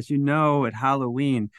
as 0.00 0.08
you 0.10 0.16
know, 0.18 0.64
at 0.64 0.74
Halloween, 0.74 1.50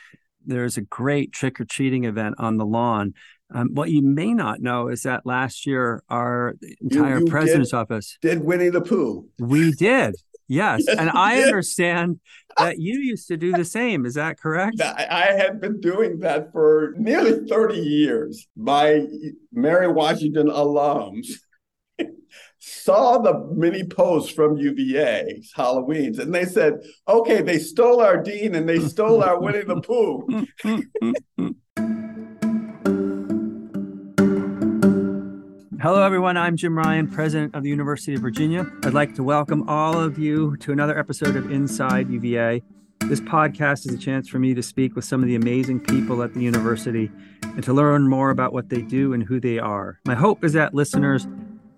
there's 0.46 0.76
a 0.76 0.82
great 0.82 1.32
trick 1.32 1.62
or 1.62 1.66
treating 1.66 2.04
event 2.06 2.34
on 2.40 2.58
the 2.58 2.66
lawn. 2.66 3.14
Um, 3.54 3.70
what 3.74 3.92
you 3.92 4.02
may 4.02 4.34
not 4.34 4.62
know 4.62 4.88
is 4.88 5.04
that 5.04 5.26
last 5.26 5.68
year, 5.68 6.02
our 6.10 6.56
entire 6.82 7.20
You- 7.20 7.26
you 7.26 7.32
president's 7.32 7.70
did- 7.72 7.78
office, 7.78 8.18
Did 8.22 8.44
Winnie 8.44 8.70
the 8.70 8.82
Pooh? 8.82 9.28
we 9.40 9.72
did. 9.72 10.16
Yes. 10.48 10.84
Yes, 10.88 10.88
and 11.00 11.10
I 11.12 11.36
did. 11.36 11.46
understand 11.48 12.20
that 12.58 12.78
you 12.80 13.00
used 13.00 13.28
to 13.30 13.38
do 13.38 13.52
the 13.54 13.64
same. 13.64 14.06
Is 14.06 14.16
that 14.16 14.38
correct? 14.40 14.82
I 14.82 15.06
I 15.10 15.26
had 15.42 15.62
been 15.62 15.80
doing 15.80 16.20
that 16.26 16.52
for 16.52 16.94
nearly 16.98 17.48
30 17.48 17.78
years. 17.78 18.48
by 18.58 19.06
Mary 19.54 19.88
Washington 19.88 20.48
alums 20.48 21.28
saw 22.64 23.18
the 23.18 23.34
mini 23.56 23.84
posts 23.84 24.32
from 24.32 24.56
UVA's 24.56 25.52
Halloween's 25.56 26.20
and 26.20 26.34
they 26.34 26.46
said, 26.46 26.80
okay, 27.08 27.42
they 27.42 27.58
stole 27.58 28.02
our 28.02 28.22
dean 28.22 28.54
and 28.54 28.70
they 28.70 28.80
stole 28.80 29.24
our 29.24 29.42
Winnie 29.42 29.64
the 29.64 29.82
Pooh. 29.82 30.28
Hello, 35.82 36.04
everyone. 36.04 36.38
I'm 36.38 36.56
Jim 36.56 36.78
Ryan, 36.78 37.08
president 37.08 37.56
of 37.56 37.64
the 37.64 37.70
University 37.70 38.14
of 38.14 38.22
Virginia. 38.22 38.72
I'd 38.84 38.94
like 38.94 39.16
to 39.16 39.24
welcome 39.24 39.68
all 39.68 40.00
of 40.00 40.20
you 40.20 40.56
to 40.58 40.72
another 40.72 41.00
episode 41.00 41.36
of 41.36 41.52
Inside 41.52 42.12
UVA. 42.12 42.62
This 43.00 43.22
podcast 43.22 43.88
is 43.88 43.96
a 43.96 43.98
chance 43.98 44.30
for 44.30 44.38
me 44.38 44.54
to 44.54 44.62
speak 44.62 44.96
with 44.96 45.04
some 45.04 45.24
of 45.24 45.28
the 45.28 45.34
amazing 45.34 45.80
people 45.80 46.22
at 46.22 46.36
the 46.36 46.42
university 46.42 47.10
and 47.42 47.64
to 47.64 47.74
learn 47.74 48.08
more 48.08 48.30
about 48.30 48.54
what 48.54 48.70
they 48.70 48.84
do 48.84 49.14
and 49.14 49.24
who 49.24 49.40
they 49.40 49.58
are. 49.58 50.00
My 50.06 50.14
hope 50.14 50.44
is 50.44 50.54
that 50.54 50.76
listeners 50.76 51.26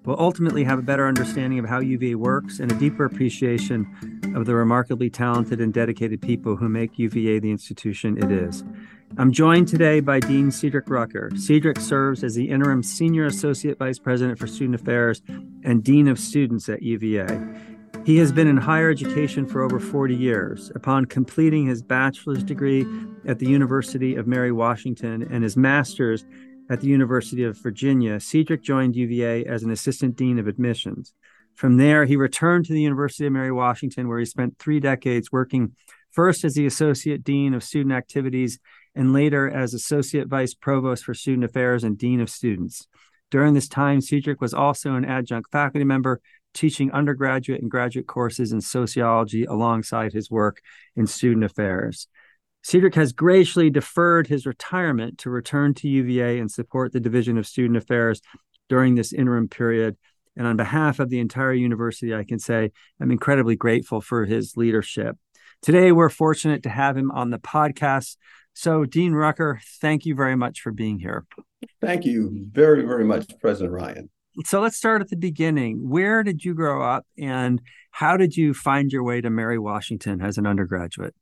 will 0.05 0.19
ultimately 0.19 0.63
have 0.63 0.79
a 0.79 0.83
better 0.83 1.07
understanding 1.07 1.59
of 1.59 1.65
how 1.65 1.79
UVA 1.79 2.15
works 2.15 2.59
and 2.59 2.71
a 2.71 2.75
deeper 2.75 3.05
appreciation 3.05 3.87
of 4.35 4.45
the 4.45 4.55
remarkably 4.55 5.09
talented 5.09 5.61
and 5.61 5.73
dedicated 5.73 6.21
people 6.21 6.55
who 6.55 6.67
make 6.67 6.99
UVA 6.99 7.39
the 7.39 7.51
institution 7.51 8.17
it 8.17 8.31
is. 8.31 8.63
I'm 9.17 9.31
joined 9.31 9.67
today 9.67 9.99
by 9.99 10.19
Dean 10.19 10.49
Cedric 10.49 10.89
Rucker. 10.89 11.29
Cedric 11.35 11.79
serves 11.79 12.23
as 12.23 12.33
the 12.33 12.49
interim 12.49 12.81
Senior 12.81 13.25
Associate 13.25 13.77
Vice 13.77 13.99
President 13.99 14.39
for 14.39 14.47
Student 14.47 14.81
Affairs 14.81 15.21
and 15.63 15.83
Dean 15.83 16.07
of 16.07 16.19
Students 16.19 16.67
at 16.67 16.81
UVA. 16.81 17.27
He 18.05 18.17
has 18.17 18.33
been 18.33 18.47
in 18.47 18.57
higher 18.57 18.89
education 18.89 19.45
for 19.45 19.61
over 19.61 19.79
40 19.79 20.13
years. 20.13 20.71
Upon 20.75 21.05
completing 21.05 21.67
his 21.67 21.81
bachelor's 21.81 22.43
degree 22.43 22.85
at 23.25 23.39
the 23.39 23.47
University 23.47 24.15
of 24.15 24.27
Mary 24.27 24.51
Washington 24.51 25.25
and 25.31 25.41
his 25.41 25.55
master's 25.55 26.25
at 26.69 26.81
the 26.81 26.87
University 26.87 27.43
of 27.43 27.57
Virginia, 27.57 28.19
Cedric 28.19 28.63
joined 28.63 28.95
UVA 28.95 29.45
as 29.45 29.63
an 29.63 29.71
assistant 29.71 30.15
dean 30.15 30.39
of 30.39 30.47
admissions. 30.47 31.13
From 31.55 31.77
there, 31.77 32.05
he 32.05 32.15
returned 32.15 32.65
to 32.65 32.73
the 32.73 32.81
University 32.81 33.27
of 33.27 33.33
Mary 33.33 33.51
Washington, 33.51 34.07
where 34.07 34.19
he 34.19 34.25
spent 34.25 34.57
three 34.57 34.79
decades 34.79 35.31
working 35.31 35.75
first 36.11 36.43
as 36.43 36.53
the 36.53 36.65
associate 36.65 37.23
dean 37.23 37.53
of 37.53 37.63
student 37.63 37.93
activities 37.93 38.59
and 38.95 39.13
later 39.13 39.49
as 39.49 39.73
Associate 39.73 40.27
Vice 40.27 40.53
Provost 40.53 41.03
for 41.03 41.13
Student 41.13 41.45
Affairs 41.45 41.83
and 41.83 41.97
Dean 41.97 42.21
of 42.21 42.29
Students. 42.29 42.87
During 43.31 43.53
this 43.53 43.67
time, 43.67 43.99
Cedric 43.99 44.39
was 44.41 44.53
also 44.53 44.95
an 44.95 45.05
adjunct 45.05 45.51
faculty 45.51 45.83
member 45.83 46.21
teaching 46.53 46.91
undergraduate 46.91 47.61
and 47.61 47.71
graduate 47.71 48.05
courses 48.05 48.51
in 48.51 48.61
sociology 48.61 49.43
alongside 49.45 50.13
his 50.13 50.29
work 50.29 50.61
in 50.95 51.07
student 51.07 51.43
affairs. 51.43 52.07
Cedric 52.63 52.95
has 52.95 53.11
graciously 53.11 53.69
deferred 53.69 54.27
his 54.27 54.45
retirement 54.45 55.17
to 55.19 55.29
return 55.29 55.73
to 55.75 55.89
UVA 55.89 56.39
and 56.39 56.49
support 56.49 56.93
the 56.93 56.99
Division 57.01 57.37
of 57.37 57.45
Student 57.45 57.75
Affairs 57.75 58.21
during 58.69 58.95
this 58.95 59.11
interim 59.11 59.49
period. 59.49 59.97
And 60.37 60.47
on 60.47 60.55
behalf 60.55 60.99
of 60.99 61.09
the 61.09 61.19
entire 61.19 61.53
university, 61.53 62.15
I 62.15 62.23
can 62.23 62.39
say 62.39 62.71
I'm 63.01 63.11
incredibly 63.11 63.57
grateful 63.57 63.99
for 63.99 64.25
his 64.25 64.55
leadership. 64.55 65.17
Today, 65.61 65.91
we're 65.91 66.09
fortunate 66.09 66.63
to 66.63 66.69
have 66.69 66.97
him 66.97 67.11
on 67.11 67.29
the 67.29 67.37
podcast. 67.37 68.15
So, 68.53 68.85
Dean 68.85 69.13
Rucker, 69.13 69.59
thank 69.81 70.05
you 70.05 70.15
very 70.15 70.35
much 70.35 70.61
for 70.61 70.71
being 70.71 70.99
here. 70.99 71.25
Thank 71.81 72.05
you 72.05 72.47
very, 72.51 72.83
very 72.83 73.03
much, 73.03 73.27
President 73.39 73.73
Ryan. 73.73 74.09
So, 74.45 74.61
let's 74.61 74.77
start 74.77 75.01
at 75.01 75.09
the 75.09 75.17
beginning. 75.17 75.89
Where 75.89 76.23
did 76.23 76.43
you 76.43 76.53
grow 76.53 76.81
up 76.81 77.05
and 77.17 77.61
how 77.91 78.17
did 78.17 78.35
you 78.35 78.53
find 78.53 78.91
your 78.91 79.03
way 79.03 79.21
to 79.21 79.29
Mary 79.29 79.59
Washington 79.59 80.21
as 80.21 80.37
an 80.37 80.47
undergraduate? 80.47 81.13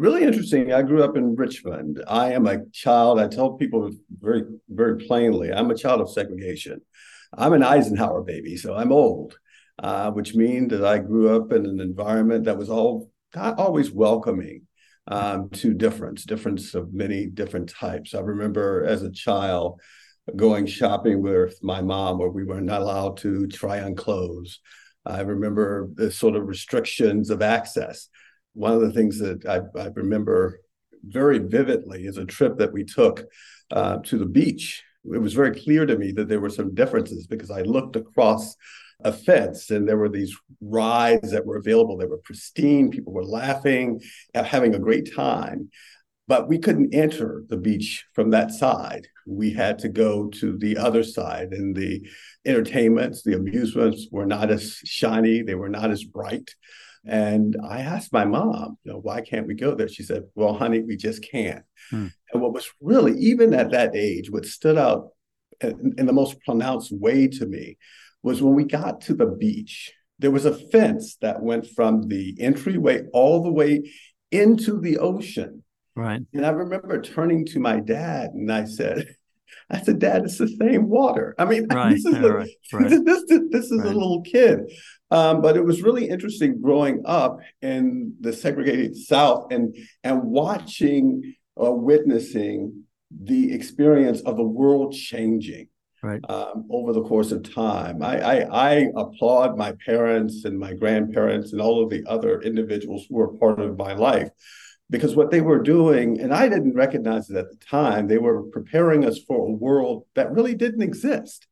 Really 0.00 0.22
interesting. 0.22 0.72
I 0.72 0.80
grew 0.80 1.04
up 1.04 1.18
in 1.18 1.36
Richmond. 1.36 2.02
I 2.08 2.32
am 2.32 2.46
a 2.46 2.64
child. 2.70 3.20
I 3.20 3.28
tell 3.28 3.58
people 3.58 3.90
very, 4.18 4.44
very 4.70 4.96
plainly, 4.96 5.52
I'm 5.52 5.70
a 5.70 5.76
child 5.76 6.00
of 6.00 6.08
segregation. 6.08 6.80
I'm 7.36 7.52
an 7.52 7.62
Eisenhower 7.62 8.22
baby, 8.22 8.56
so 8.56 8.74
I'm 8.74 8.92
old, 8.92 9.38
uh, 9.78 10.10
which 10.12 10.34
means 10.34 10.70
that 10.70 10.86
I 10.86 11.00
grew 11.00 11.36
up 11.36 11.52
in 11.52 11.66
an 11.66 11.80
environment 11.80 12.44
that 12.44 12.56
was 12.56 12.70
all 12.70 13.10
not 13.36 13.58
always 13.58 13.90
welcoming 13.90 14.62
um, 15.06 15.50
to 15.50 15.74
difference, 15.74 16.24
difference 16.24 16.74
of 16.74 16.94
many 16.94 17.26
different 17.26 17.68
types. 17.68 18.14
I 18.14 18.20
remember 18.20 18.86
as 18.86 19.02
a 19.02 19.12
child 19.12 19.82
going 20.34 20.64
shopping 20.64 21.20
with 21.20 21.62
my 21.62 21.82
mom, 21.82 22.16
where 22.16 22.30
we 22.30 22.44
were 22.44 22.62
not 22.62 22.80
allowed 22.80 23.18
to 23.18 23.46
try 23.48 23.82
on 23.82 23.96
clothes. 23.96 24.60
I 25.04 25.20
remember 25.20 25.90
the 25.92 26.10
sort 26.10 26.36
of 26.36 26.48
restrictions 26.48 27.28
of 27.28 27.42
access 27.42 28.08
one 28.60 28.72
of 28.72 28.82
the 28.82 28.92
things 28.92 29.18
that 29.18 29.46
I, 29.46 29.60
I, 29.80 29.86
remember 29.94 30.60
very 31.02 31.38
vividly 31.38 32.04
is 32.04 32.18
a 32.18 32.26
trip 32.26 32.58
that 32.58 32.74
we 32.74 32.84
took 32.84 33.24
uh, 33.70 33.96
to 34.04 34.18
the 34.18 34.26
beach. 34.26 34.82
It 35.10 35.16
was 35.16 35.32
very 35.32 35.58
clear 35.58 35.86
to 35.86 35.96
me 35.96 36.12
that 36.12 36.28
there 36.28 36.40
were 36.40 36.50
some 36.50 36.74
differences 36.74 37.26
because 37.26 37.50
I 37.50 37.62
looked 37.62 37.96
across 37.96 38.54
a 39.02 39.12
fence 39.12 39.70
and 39.70 39.88
there 39.88 39.96
were 39.96 40.10
these 40.10 40.36
rides 40.60 41.30
that 41.30 41.46
were 41.46 41.56
available. 41.56 41.96
They 41.96 42.04
were 42.04 42.18
pristine. 42.18 42.90
People 42.90 43.14
were 43.14 43.24
laughing, 43.24 44.02
having 44.34 44.74
a 44.74 44.78
great 44.78 45.14
time. 45.16 45.70
But 46.28 46.46
we 46.46 46.58
couldn't 46.58 46.94
enter 46.94 47.42
the 47.48 47.56
beach 47.56 48.04
from 48.12 48.28
that 48.30 48.50
side. 48.50 49.08
We 49.26 49.54
had 49.54 49.78
to 49.78 49.88
go 49.88 50.28
to 50.28 50.58
the 50.58 50.76
other 50.76 51.02
side, 51.02 51.48
and 51.52 51.74
the 51.74 52.06
entertainments, 52.44 53.22
the 53.22 53.34
amusements 53.34 54.06
were 54.12 54.26
not 54.26 54.50
as 54.50 54.74
shiny, 54.84 55.42
they 55.42 55.56
were 55.56 55.70
not 55.70 55.90
as 55.90 56.04
bright. 56.04 56.54
And 57.06 57.56
I 57.66 57.80
asked 57.80 58.12
my 58.12 58.24
mom, 58.24 58.76
you 58.84 58.92
know, 58.92 58.98
why 58.98 59.22
can't 59.22 59.46
we 59.46 59.54
go 59.54 59.74
there? 59.74 59.88
She 59.88 60.02
said, 60.02 60.24
well, 60.34 60.54
honey, 60.54 60.80
we 60.80 60.96
just 60.96 61.22
can't. 61.22 61.64
Hmm. 61.90 62.08
And 62.32 62.42
what 62.42 62.52
was 62.52 62.70
really, 62.80 63.18
even 63.18 63.54
at 63.54 63.70
that 63.70 63.96
age, 63.96 64.30
what 64.30 64.44
stood 64.44 64.76
out 64.76 65.08
in, 65.60 65.94
in, 65.96 66.06
the 66.06 66.12
most 66.12 66.40
pronounced 66.42 66.92
way 66.92 67.26
to 67.26 67.46
me 67.46 67.78
was 68.22 68.42
when 68.42 68.54
we 68.54 68.64
got 68.64 69.00
to 69.02 69.14
the 69.14 69.26
beach, 69.26 69.92
there 70.18 70.30
was 70.30 70.44
a 70.44 70.54
fence 70.54 71.16
that 71.22 71.42
went 71.42 71.66
from 71.66 72.08
the 72.08 72.36
entryway 72.38 73.04
all 73.12 73.42
the 73.42 73.52
way 73.52 73.90
into 74.30 74.78
the 74.78 74.98
ocean. 74.98 75.64
Right. 75.96 76.20
And 76.32 76.46
I 76.46 76.50
remember 76.50 77.00
turning 77.00 77.46
to 77.46 77.60
my 77.60 77.80
dad 77.80 78.30
and 78.30 78.52
I 78.52 78.64
said, 78.64 79.06
I 79.70 79.80
said, 79.80 79.98
Dad, 79.98 80.24
it's 80.24 80.38
the 80.38 80.48
same 80.48 80.88
water. 80.88 81.34
I 81.38 81.44
mean, 81.44 81.66
right, 81.70 81.92
this 81.92 82.04
is 82.04 82.14
yeah, 82.14 82.20
a, 82.24 82.32
right, 82.32 82.50
right. 82.72 82.88
this, 82.88 83.24
this, 83.26 83.40
this 83.50 83.64
is 83.64 83.82
a 83.82 83.90
little 83.90 84.22
kid. 84.22 84.60
Um, 85.10 85.42
but 85.42 85.56
it 85.56 85.64
was 85.64 85.82
really 85.82 86.08
interesting 86.08 86.60
growing 86.60 87.02
up 87.04 87.38
in 87.62 88.14
the 88.20 88.32
segregated 88.32 88.96
South 88.96 89.50
and 89.50 89.76
and 90.04 90.22
watching 90.22 91.34
or 91.56 91.76
witnessing 91.76 92.84
the 93.10 93.52
experience 93.52 94.20
of 94.20 94.36
the 94.36 94.44
world 94.44 94.94
changing 94.94 95.68
Right. 96.02 96.22
um, 96.30 96.66
over 96.70 96.94
the 96.94 97.02
course 97.02 97.30
of 97.30 97.42
time. 97.42 98.02
I, 98.02 98.20
I, 98.20 98.70
I 98.70 98.70
applaud 98.96 99.58
my 99.58 99.74
parents 99.84 100.46
and 100.46 100.58
my 100.58 100.72
grandparents 100.72 101.52
and 101.52 101.60
all 101.60 101.84
of 101.84 101.90
the 101.90 102.02
other 102.06 102.40
individuals 102.40 103.04
who 103.06 103.16
were 103.16 103.36
part 103.36 103.60
of 103.60 103.76
my 103.76 103.92
life 103.92 104.30
because 104.88 105.14
what 105.14 105.30
they 105.30 105.42
were 105.42 105.62
doing, 105.62 106.18
and 106.20 106.32
I 106.32 106.48
didn't 106.48 106.74
recognize 106.74 107.28
it 107.28 107.36
at 107.36 107.50
the 107.50 107.56
time, 107.56 108.08
they 108.08 108.18
were 108.18 108.44
preparing 108.44 109.04
us 109.04 109.20
for 109.26 109.46
a 109.46 109.52
world 109.52 110.06
that 110.14 110.32
really 110.32 110.54
didn't 110.54 110.82
exist. 110.82 111.46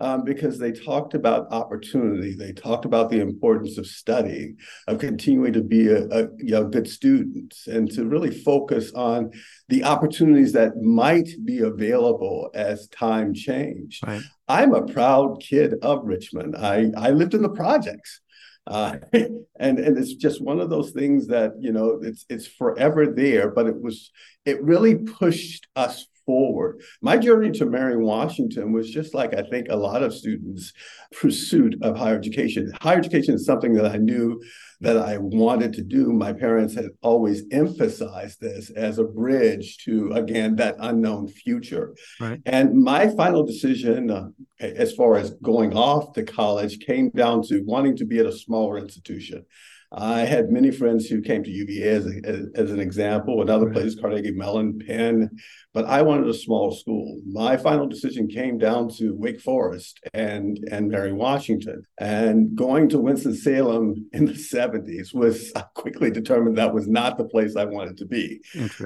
Um, 0.00 0.24
because 0.24 0.58
they 0.58 0.72
talked 0.72 1.14
about 1.14 1.52
opportunity, 1.52 2.34
they 2.34 2.52
talked 2.52 2.86
about 2.86 3.10
the 3.10 3.20
importance 3.20 3.76
of 3.76 3.86
studying, 3.86 4.56
of 4.88 4.98
continuing 4.98 5.52
to 5.52 5.62
be 5.62 5.88
a, 5.88 6.06
a 6.06 6.28
you 6.38 6.52
know, 6.52 6.64
good 6.64 6.88
student, 6.88 7.54
and 7.66 7.90
to 7.92 8.06
really 8.06 8.30
focus 8.30 8.92
on 8.92 9.30
the 9.68 9.84
opportunities 9.84 10.52
that 10.54 10.76
might 10.78 11.28
be 11.44 11.58
available 11.58 12.50
as 12.54 12.88
time 12.88 13.34
changed. 13.34 14.06
Right. 14.06 14.22
I'm 14.48 14.74
a 14.74 14.86
proud 14.86 15.40
kid 15.40 15.74
of 15.82 16.00
Richmond. 16.04 16.56
I, 16.56 16.90
I 16.96 17.10
lived 17.10 17.34
in 17.34 17.42
the 17.42 17.50
projects. 17.50 18.20
Uh, 18.66 18.96
and 19.12 19.78
and 19.78 19.98
it's 19.98 20.14
just 20.14 20.42
one 20.42 20.60
of 20.60 20.70
those 20.70 20.90
things 20.92 21.26
that 21.26 21.52
you 21.58 21.72
know 21.72 21.98
it's 22.02 22.24
it's 22.28 22.46
forever 22.46 23.06
there 23.06 23.50
but 23.50 23.66
it 23.66 23.80
was 23.80 24.10
it 24.44 24.62
really 24.62 24.96
pushed 24.96 25.66
us 25.76 26.06
forward 26.26 26.80
my 27.02 27.16
journey 27.16 27.50
to 27.50 27.66
mary 27.66 27.96
washington 27.96 28.72
was 28.72 28.90
just 28.90 29.14
like 29.14 29.34
i 29.34 29.42
think 29.50 29.66
a 29.70 29.76
lot 29.76 30.02
of 30.02 30.14
students 30.14 30.72
pursuit 31.20 31.74
of 31.82 31.96
higher 31.96 32.16
education 32.16 32.70
higher 32.80 32.98
education 32.98 33.34
is 33.34 33.44
something 33.44 33.72
that 33.74 33.86
i 33.86 33.96
knew 33.96 34.40
that 34.80 34.96
i 34.96 35.18
wanted 35.18 35.72
to 35.72 35.82
do 35.82 36.12
my 36.12 36.32
parents 36.32 36.74
had 36.74 36.86
always 37.02 37.42
emphasized 37.50 38.40
this 38.40 38.70
as 38.70 38.98
a 38.98 39.04
bridge 39.04 39.78
to 39.84 40.12
again 40.12 40.56
that 40.56 40.76
unknown 40.80 41.26
future 41.28 41.94
Right. 42.20 42.40
and 42.46 42.74
my 42.74 43.08
final 43.08 43.44
decision 43.44 44.10
uh, 44.10 44.28
as 44.60 44.92
far 44.92 45.16
as 45.16 45.30
going 45.42 45.76
off 45.76 46.12
to 46.14 46.22
college 46.22 46.78
came 46.80 47.10
down 47.10 47.42
to 47.44 47.62
wanting 47.64 47.96
to 47.96 48.04
be 48.04 48.18
at 48.18 48.26
a 48.26 48.32
smaller 48.32 48.78
institution. 48.78 49.44
I 49.92 50.20
had 50.20 50.50
many 50.50 50.70
friends 50.70 51.06
who 51.06 51.20
came 51.20 51.42
to 51.42 51.50
UVA 51.50 51.88
as, 51.88 52.06
as, 52.24 52.46
as, 52.54 52.70
an 52.70 52.78
example, 52.78 53.40
and 53.40 53.50
other 53.50 53.66
right. 53.66 53.74
places, 53.74 53.98
Carnegie 54.00 54.30
Mellon, 54.30 54.78
Penn, 54.78 55.30
but 55.74 55.84
I 55.84 56.02
wanted 56.02 56.28
a 56.28 56.34
small 56.34 56.70
school. 56.70 57.20
My 57.26 57.56
final 57.56 57.88
decision 57.88 58.28
came 58.28 58.56
down 58.56 58.88
to 58.98 59.14
Wake 59.16 59.40
Forest 59.40 60.00
and, 60.14 60.58
and 60.70 60.88
Mary 60.88 61.12
Washington. 61.12 61.82
And 61.98 62.54
going 62.54 62.88
to 62.90 62.98
Winston-Salem 62.98 64.06
in 64.12 64.26
the 64.26 64.32
70s 64.32 65.12
was, 65.12 65.52
I 65.56 65.62
quickly 65.74 66.10
determined 66.10 66.56
that 66.58 66.74
was 66.74 66.86
not 66.86 67.18
the 67.18 67.24
place 67.24 67.56
I 67.56 67.64
wanted 67.64 67.96
to 67.98 68.06
be. 68.06 68.40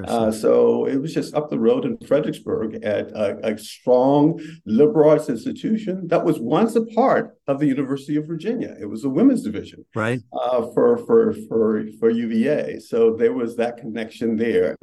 Uh, 0.07 0.31
so 0.31 0.85
it 0.85 0.97
was 0.97 1.13
just 1.13 1.35
up 1.35 1.49
the 1.49 1.59
road 1.59 1.85
in 1.85 1.97
Fredericksburg 1.99 2.83
at 2.83 3.11
a, 3.11 3.53
a 3.53 3.57
strong 3.57 4.39
liberal 4.65 5.11
arts 5.11 5.29
institution 5.29 6.07
that 6.07 6.25
was 6.25 6.39
once 6.39 6.75
a 6.75 6.85
part 6.85 7.37
of 7.47 7.59
the 7.59 7.67
University 7.67 8.15
of 8.15 8.25
Virginia. 8.27 8.75
It 8.79 8.85
was 8.85 9.03
a 9.03 9.09
women's 9.09 9.43
division. 9.43 9.85
Right. 9.93 10.21
Uh, 10.33 10.67
for, 10.73 10.97
for, 11.05 11.33
for, 11.47 11.83
for 11.99 12.09
UVA. 12.09 12.79
So 12.79 13.15
there 13.15 13.33
was 13.33 13.55
that 13.57 13.77
connection 13.77 14.35
there. 14.35 14.75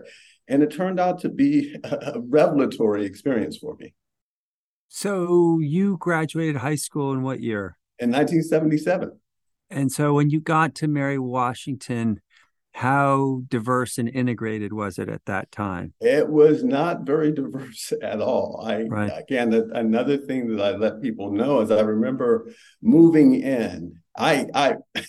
And 0.48 0.62
it 0.62 0.70
turned 0.70 1.00
out 1.00 1.20
to 1.20 1.28
be 1.28 1.74
a 1.84 2.20
revelatory 2.20 3.04
experience 3.04 3.58
for 3.58 3.76
me. 3.78 3.94
So 4.88 5.58
you 5.58 5.96
graduated 5.98 6.56
high 6.56 6.74
school 6.74 7.12
in 7.12 7.22
what 7.22 7.40
year? 7.40 7.78
In 7.98 8.10
1977. 8.10 9.18
And 9.70 9.90
so 9.90 10.12
when 10.12 10.28
you 10.28 10.40
got 10.40 10.74
to 10.76 10.88
Mary 10.88 11.18
Washington, 11.18 12.20
how 12.72 13.42
diverse 13.48 13.98
and 13.98 14.08
integrated 14.08 14.72
was 14.72 14.98
it 14.98 15.08
at 15.08 15.24
that 15.26 15.52
time? 15.52 15.92
It 16.00 16.28
was 16.28 16.64
not 16.64 17.02
very 17.02 17.32
diverse 17.34 17.92
at 18.02 18.20
all. 18.20 18.62
I 18.64 18.82
right. 18.82 19.12
again, 19.16 19.52
another 19.74 20.16
thing 20.16 20.56
that 20.56 20.62
I 20.62 20.76
let 20.76 21.02
people 21.02 21.30
know 21.30 21.60
is 21.60 21.70
I 21.70 21.80
remember 21.80 22.52
moving 22.82 23.34
in 23.34 24.02
I 24.16 24.46
I 24.54 24.74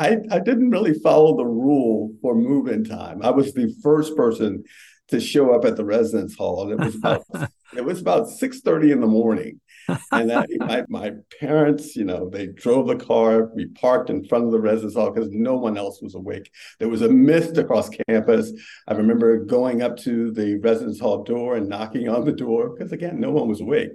I 0.00 0.18
I 0.30 0.38
didn't 0.38 0.70
really 0.70 0.94
follow 0.94 1.36
the 1.36 1.46
rule 1.46 2.14
for 2.22 2.34
move-in 2.34 2.84
time. 2.84 3.22
I 3.22 3.30
was 3.30 3.52
the 3.52 3.74
first 3.82 4.16
person 4.16 4.64
to 5.08 5.20
show 5.20 5.54
up 5.54 5.64
at 5.64 5.76
the 5.76 5.84
residence 5.84 6.36
hall, 6.36 6.62
and 6.62 6.80
it 6.80 6.84
was 6.84 6.96
about 6.96 7.24
it 7.76 7.84
was 7.84 8.00
about 8.00 8.28
six 8.28 8.60
thirty 8.60 8.92
in 8.92 9.00
the 9.00 9.06
morning. 9.06 9.60
And 10.10 10.32
I, 10.32 10.46
my 10.58 10.84
my 10.88 11.12
parents, 11.40 11.96
you 11.96 12.04
know, 12.04 12.28
they 12.28 12.46
drove 12.48 12.88
the 12.88 12.96
car. 12.96 13.50
We 13.54 13.66
parked 13.66 14.10
in 14.10 14.24
front 14.24 14.44
of 14.44 14.52
the 14.52 14.60
residence 14.60 14.94
hall 14.94 15.10
because 15.10 15.30
no 15.32 15.56
one 15.56 15.76
else 15.76 16.00
was 16.02 16.14
awake. 16.14 16.50
There 16.78 16.88
was 16.88 17.02
a 17.02 17.08
mist 17.08 17.58
across 17.58 17.90
campus. 18.08 18.52
I 18.88 18.94
remember 18.94 19.44
going 19.44 19.82
up 19.82 19.96
to 19.98 20.32
the 20.32 20.58
residence 20.58 21.00
hall 21.00 21.24
door 21.24 21.56
and 21.56 21.68
knocking 21.68 22.08
on 22.08 22.24
the 22.24 22.32
door 22.32 22.70
because 22.70 22.92
again, 22.92 23.20
no 23.20 23.30
one 23.30 23.48
was 23.48 23.60
awake. 23.60 23.90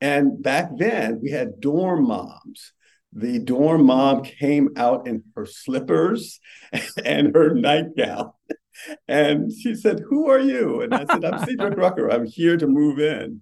And 0.00 0.42
back 0.42 0.70
then, 0.76 1.20
we 1.22 1.30
had 1.30 1.60
dorm 1.60 2.06
moms 2.06 2.72
the 3.14 3.38
dorm 3.38 3.86
mom 3.86 4.24
came 4.24 4.70
out 4.76 5.06
in 5.06 5.22
her 5.36 5.46
slippers 5.46 6.40
and 7.04 7.34
her 7.34 7.54
nightgown. 7.54 8.32
And 9.06 9.52
she 9.52 9.74
said, 9.74 10.00
Who 10.08 10.28
are 10.28 10.40
you? 10.40 10.82
And 10.82 10.92
I 10.92 11.04
said, 11.06 11.24
I'm 11.24 11.44
Cedric 11.46 11.78
Rucker. 11.78 12.10
I'm 12.10 12.26
here 12.26 12.56
to 12.56 12.66
move 12.66 12.98
in. 12.98 13.40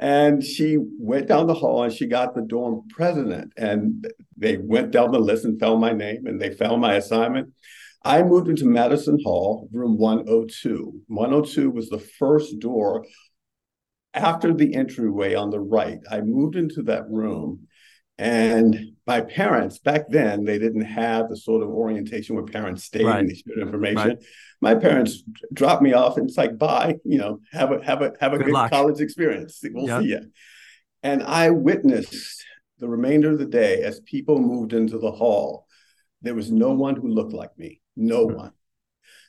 And 0.00 0.42
she 0.42 0.76
went 0.98 1.28
down 1.28 1.46
the 1.46 1.54
hall 1.54 1.84
and 1.84 1.92
she 1.92 2.06
got 2.06 2.34
the 2.34 2.42
dorm 2.42 2.82
president. 2.90 3.52
And 3.56 4.06
they 4.36 4.56
went 4.56 4.90
down 4.90 5.12
the 5.12 5.18
list 5.18 5.44
and 5.44 5.58
found 5.58 5.80
my 5.80 5.92
name 5.92 6.26
and 6.26 6.40
they 6.40 6.52
found 6.52 6.80
my 6.80 6.94
assignment. 6.94 7.52
I 8.04 8.22
moved 8.22 8.48
into 8.48 8.66
Madison 8.66 9.18
Hall, 9.24 9.68
room 9.72 9.96
102. 9.96 11.00
102 11.06 11.70
was 11.70 11.88
the 11.88 11.98
first 11.98 12.58
door 12.58 13.06
after 14.12 14.52
the 14.52 14.74
entryway 14.74 15.34
on 15.34 15.50
the 15.50 15.60
right. 15.60 15.98
I 16.10 16.20
moved 16.20 16.56
into 16.56 16.82
that 16.82 17.08
room 17.08 17.66
and 18.16 18.92
my 19.06 19.20
parents, 19.20 19.78
back 19.78 20.08
then, 20.08 20.44
they 20.44 20.58
didn't 20.58 20.84
have 20.84 21.28
the 21.28 21.36
sort 21.36 21.62
of 21.62 21.68
orientation 21.68 22.36
where 22.36 22.44
parents 22.44 22.84
stayed 22.84 23.04
right. 23.04 23.20
and 23.20 23.28
they 23.28 23.34
shared 23.34 23.58
information. 23.58 24.08
Right. 24.08 24.24
My 24.60 24.74
parents 24.74 25.22
dropped 25.52 25.82
me 25.82 25.92
off 25.92 26.16
and 26.16 26.28
it's 26.28 26.38
like, 26.38 26.56
bye, 26.56 26.96
you 27.04 27.18
know, 27.18 27.40
have 27.52 27.72
a 27.72 27.84
have 27.84 28.02
a 28.02 28.12
have 28.20 28.32
a 28.32 28.38
good, 28.38 28.46
good 28.46 28.70
college 28.70 29.00
experience. 29.00 29.60
We'll 29.62 29.86
yep. 29.86 30.02
see 30.02 30.08
you. 30.08 30.30
And 31.02 31.22
I 31.22 31.50
witnessed 31.50 32.44
the 32.78 32.88
remainder 32.88 33.32
of 33.32 33.38
the 33.38 33.46
day 33.46 33.82
as 33.82 34.00
people 34.00 34.38
moved 34.38 34.72
into 34.72 34.98
the 34.98 35.10
hall. 35.10 35.66
There 36.22 36.34
was 36.34 36.50
no 36.50 36.72
one 36.72 36.96
who 36.96 37.08
looked 37.08 37.34
like 37.34 37.56
me. 37.58 37.80
No 37.96 38.24
one. 38.24 38.52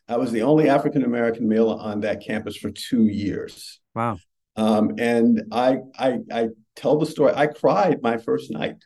I 0.07 0.17
was 0.17 0.31
the 0.31 0.43
only 0.43 0.69
African 0.69 1.03
American 1.03 1.49
male 1.49 1.69
on 1.69 2.01
that 2.01 2.23
campus 2.23 2.55
for 2.55 2.69
two 2.69 3.05
years. 3.05 3.79
Wow. 3.93 4.19
Um, 4.55 4.93
and 4.99 5.43
I, 5.51 5.79
I, 5.97 6.19
I 6.31 6.49
tell 6.75 6.97
the 6.97 7.05
story. 7.05 7.33
I 7.35 7.47
cried 7.47 8.01
my 8.01 8.17
first 8.17 8.51
night. 8.51 8.83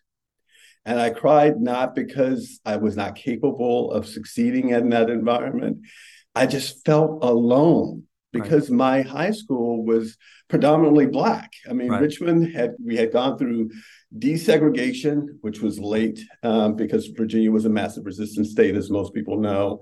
And 0.85 0.99
I 0.99 1.09
cried 1.09 1.59
not 1.59 1.93
because 1.93 2.59
I 2.65 2.77
was 2.77 2.95
not 2.95 3.15
capable 3.15 3.91
of 3.91 4.07
succeeding 4.07 4.69
in 4.69 4.89
that 4.89 5.09
environment. 5.09 5.85
I 6.33 6.45
just 6.45 6.85
felt 6.85 7.23
alone 7.23 8.03
because 8.31 8.69
right. 8.69 8.77
my 8.77 9.01
high 9.01 9.31
school 9.31 9.83
was 9.83 10.17
predominantly 10.47 11.05
black. 11.05 11.51
I 11.69 11.73
mean, 11.73 11.89
right. 11.89 12.01
Richmond 12.01 12.53
had 12.53 12.75
we 12.83 12.95
had 12.95 13.11
gone 13.11 13.37
through 13.37 13.71
desegregation, 14.17 15.37
which 15.41 15.61
was 15.61 15.79
late 15.79 16.19
um, 16.43 16.75
because 16.75 17.07
Virginia 17.07 17.51
was 17.51 17.65
a 17.65 17.69
massive 17.69 18.05
resistance 18.05 18.51
state, 18.51 18.75
as 18.75 18.89
most 18.89 19.13
people 19.13 19.37
know. 19.37 19.81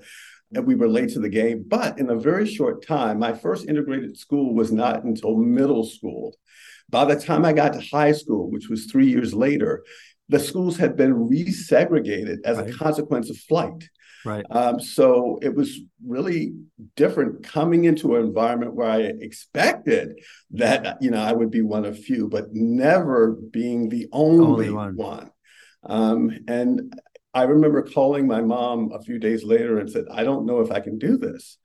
And 0.53 0.65
we 0.65 0.75
were 0.75 0.88
late 0.88 1.10
to 1.10 1.19
the 1.19 1.30
game. 1.30 1.65
But 1.68 2.00
in 2.00 2.10
a 2.10 2.15
very 2.15 2.48
short 2.48 2.86
time, 2.86 3.19
my 3.19 3.33
first 3.33 3.68
integrated 3.68 4.18
school 4.18 4.56
was 4.56 4.71
not 4.71 5.03
until 5.03 5.36
middle 5.36 5.83
school. 5.83 6.36
By 6.89 7.06
the 7.06 7.19
time 7.19 7.45
I 7.45 7.54
got 7.54 7.74
to 7.74 7.81
high 7.81 8.13
school, 8.13 8.50
which 8.50 8.69
was 8.69 8.86
three 8.86 9.07
years 9.07 9.34
later, 9.34 9.84
the 10.30 10.39
schools 10.39 10.78
had 10.78 10.95
been 10.95 11.13
resegregated 11.13 12.38
as 12.45 12.57
right. 12.57 12.69
a 12.69 12.74
consequence 12.74 13.30
of 13.30 13.38
flight. 13.38 13.89
Right. 14.25 14.45
Um, 14.50 14.80
so 14.80 15.39
it 15.42 15.56
was 15.56 15.80
really 16.06 16.54
different 16.95 17.44
coming 17.44 17.86
into 17.86 18.16
an 18.16 18.25
environment 18.25 18.74
where 18.74 18.89
I 18.89 19.00
expected 19.00 20.19
that 20.51 20.98
you 21.01 21.12
know 21.12 21.22
I 21.22 21.31
would 21.31 21.51
be 21.51 21.62
one 21.62 21.86
of 21.86 21.98
few, 21.98 22.28
but 22.28 22.54
never 22.54 23.38
being 23.51 23.89
the 23.89 24.07
only, 24.12 24.68
only 24.68 24.72
one. 24.72 24.95
one. 24.95 25.31
Um, 25.84 26.31
and 26.48 26.94
I 27.34 27.44
remember 27.44 27.84
calling 27.84 28.28
my 28.28 28.42
mom 28.42 28.92
a 28.94 29.01
few 29.01 29.19
days 29.19 29.44
later 29.44 29.80
and 29.80 29.89
said, 29.89 30.06
"I 30.12 30.24
don't 30.24 30.45
know 30.45 30.60
if 30.60 30.72
I 30.72 30.81
can 30.81 30.98
do 30.98 31.18
this." 31.18 31.57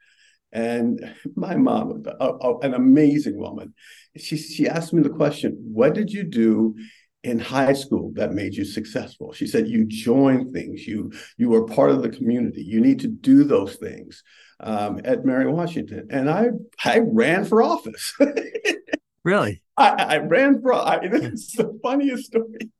And 0.52 1.14
my 1.34 1.56
mom, 1.56 2.02
a, 2.20 2.26
a, 2.26 2.58
an 2.58 2.75
amazing 2.75 3.38
woman, 3.38 3.75
she 4.16 4.37
she 4.37 4.69
asked 4.69 4.93
me 4.93 5.02
the 5.02 5.08
question, 5.08 5.56
"What 5.72 5.94
did 5.94 6.10
you 6.12 6.25
do 6.25 6.75
in 7.22 7.38
high 7.38 7.72
school 7.72 8.12
that 8.14 8.32
made 8.32 8.54
you 8.54 8.64
successful?" 8.64 9.32
She 9.32 9.46
said, 9.46 9.69
"You 9.69 9.87
joined 9.87 10.52
things. 10.52 10.87
You 10.87 11.12
you 11.38 11.49
were 11.49 11.64
part 11.64 11.90
of 11.90 12.02
the 12.02 12.10
community. 12.10 12.62
You 12.62 12.81
need 12.81 13.00
to 13.00 13.08
do 13.08 13.44
those 13.44 13.76
things." 13.76 14.22
Um, 14.60 15.00
at 15.04 15.25
Mary 15.25 15.50
Washington, 15.50 16.06
and 16.10 16.31
I 16.31 16.50
I 16.84 17.00
ran 17.00 17.44
for 17.44 17.62
office. 17.62 18.15
really, 19.24 19.62
I, 19.76 19.88
I 19.88 20.17
ran 20.19 20.60
for. 20.60 20.74
I, 20.74 20.98
it's 21.03 21.56
the 21.56 21.79
funniest 21.82 22.26
story. 22.26 22.70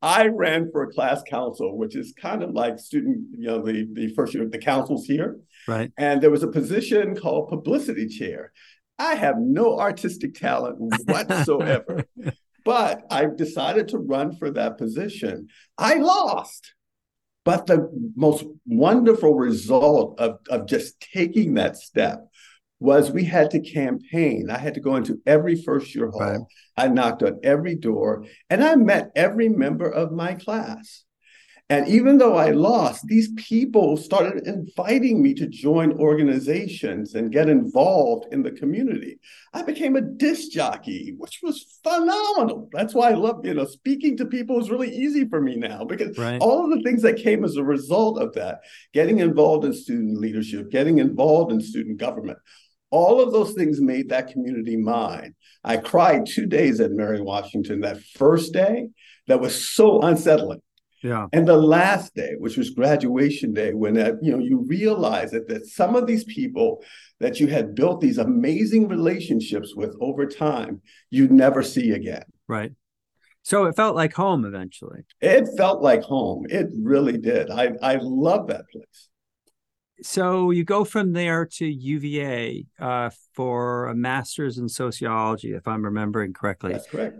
I 0.00 0.26
ran 0.26 0.70
for 0.70 0.82
a 0.82 0.92
class 0.92 1.22
council, 1.28 1.76
which 1.76 1.96
is 1.96 2.14
kind 2.20 2.42
of 2.42 2.52
like 2.52 2.78
student, 2.78 3.26
you 3.36 3.46
know, 3.46 3.62
the, 3.62 3.86
the 3.92 4.12
first 4.14 4.34
year, 4.34 4.48
the 4.48 4.58
councils 4.58 5.06
here. 5.06 5.38
Right. 5.68 5.92
And 5.96 6.20
there 6.20 6.30
was 6.30 6.42
a 6.42 6.48
position 6.48 7.16
called 7.16 7.48
publicity 7.48 8.08
chair. 8.08 8.52
I 8.98 9.14
have 9.14 9.36
no 9.38 9.78
artistic 9.78 10.34
talent 10.34 10.76
whatsoever. 11.06 12.04
but 12.64 13.02
I 13.10 13.26
decided 13.26 13.88
to 13.88 13.98
run 13.98 14.36
for 14.36 14.50
that 14.50 14.78
position. 14.78 15.48
I 15.78 15.94
lost. 15.94 16.74
But 17.44 17.66
the 17.66 17.90
most 18.14 18.44
wonderful 18.66 19.34
result 19.34 20.20
of, 20.20 20.38
of 20.48 20.68
just 20.68 21.00
taking 21.00 21.54
that 21.54 21.76
step 21.76 22.28
was 22.78 23.10
we 23.10 23.24
had 23.24 23.50
to 23.50 23.60
campaign. 23.60 24.50
I 24.50 24.58
had 24.58 24.74
to 24.74 24.80
go 24.80 24.96
into 24.96 25.20
every 25.26 25.60
first 25.60 25.94
year 25.94 26.10
hall. 26.10 26.20
Right. 26.20 26.40
I 26.76 26.88
knocked 26.88 27.22
on 27.22 27.40
every 27.42 27.74
door 27.74 28.24
and 28.50 28.62
I 28.62 28.76
met 28.76 29.10
every 29.14 29.48
member 29.48 29.88
of 29.88 30.12
my 30.12 30.34
class. 30.34 31.04
And 31.68 31.88
even 31.88 32.18
though 32.18 32.36
I 32.36 32.50
lost, 32.50 33.06
these 33.06 33.32
people 33.32 33.96
started 33.96 34.46
inviting 34.46 35.22
me 35.22 35.32
to 35.34 35.46
join 35.46 35.92
organizations 35.92 37.14
and 37.14 37.32
get 37.32 37.48
involved 37.48 38.26
in 38.30 38.42
the 38.42 38.50
community. 38.50 39.18
I 39.54 39.62
became 39.62 39.96
a 39.96 40.02
disc 40.02 40.50
jockey, 40.50 41.14
which 41.16 41.40
was 41.42 41.78
phenomenal. 41.82 42.68
That's 42.72 42.92
why 42.92 43.10
I 43.10 43.14
love, 43.14 43.46
you 43.46 43.54
know, 43.54 43.64
speaking 43.64 44.18
to 44.18 44.26
people 44.26 44.60
is 44.60 44.70
really 44.70 44.94
easy 44.94 45.26
for 45.26 45.40
me 45.40 45.56
now 45.56 45.84
because 45.84 46.18
right. 46.18 46.40
all 46.42 46.64
of 46.64 46.76
the 46.76 46.82
things 46.82 47.00
that 47.02 47.16
came 47.16 47.44
as 47.44 47.56
a 47.56 47.64
result 47.64 48.20
of 48.20 48.34
that, 48.34 48.60
getting 48.92 49.20
involved 49.20 49.64
in 49.64 49.72
student 49.72 50.18
leadership, 50.18 50.70
getting 50.70 50.98
involved 50.98 51.52
in 51.52 51.60
student 51.60 51.96
government, 51.96 52.38
all 52.90 53.22
of 53.22 53.32
those 53.32 53.54
things 53.54 53.80
made 53.80 54.10
that 54.10 54.28
community 54.28 54.76
mine. 54.76 55.34
I 55.64 55.78
cried 55.78 56.26
two 56.26 56.44
days 56.44 56.80
at 56.80 56.90
Mary 56.90 57.22
Washington 57.22 57.80
that 57.80 58.02
first 58.02 58.52
day 58.52 58.88
that 59.26 59.40
was 59.40 59.66
so 59.72 60.02
unsettling 60.02 60.60
yeah. 61.02 61.26
And 61.32 61.46
the 61.46 61.56
last 61.56 62.14
day, 62.14 62.34
which 62.38 62.56
was 62.56 62.70
graduation 62.70 63.52
day, 63.52 63.72
when 63.72 63.98
uh, 63.98 64.12
you 64.22 64.32
know 64.32 64.38
you 64.38 64.64
realize 64.66 65.32
that, 65.32 65.48
that 65.48 65.66
some 65.66 65.96
of 65.96 66.06
these 66.06 66.24
people 66.24 66.82
that 67.20 67.40
you 67.40 67.48
had 67.48 67.74
built 67.74 68.00
these 68.00 68.18
amazing 68.18 68.88
relationships 68.88 69.74
with 69.74 69.96
over 70.00 70.26
time, 70.26 70.80
you 71.10 71.28
never 71.28 71.62
see 71.62 71.90
again. 71.90 72.24
Right. 72.48 72.72
So 73.42 73.64
it 73.64 73.74
felt 73.74 73.96
like 73.96 74.14
home 74.14 74.44
eventually. 74.44 75.00
It 75.20 75.48
felt 75.56 75.82
like 75.82 76.02
home. 76.02 76.46
It 76.48 76.68
really 76.80 77.18
did. 77.18 77.50
I, 77.50 77.72
I 77.82 77.98
love 78.00 78.46
that 78.48 78.68
place. 78.70 79.08
So 80.02 80.50
you 80.50 80.64
go 80.64 80.84
from 80.84 81.12
there 81.12 81.46
to 81.46 81.66
UVA 81.66 82.66
uh, 82.80 83.10
for 83.34 83.86
a 83.86 83.94
master's 83.94 84.58
in 84.58 84.68
sociology, 84.68 85.52
if 85.52 85.66
I'm 85.66 85.84
remembering 85.84 86.32
correctly. 86.32 86.72
That's 86.72 86.88
correct. 86.88 87.18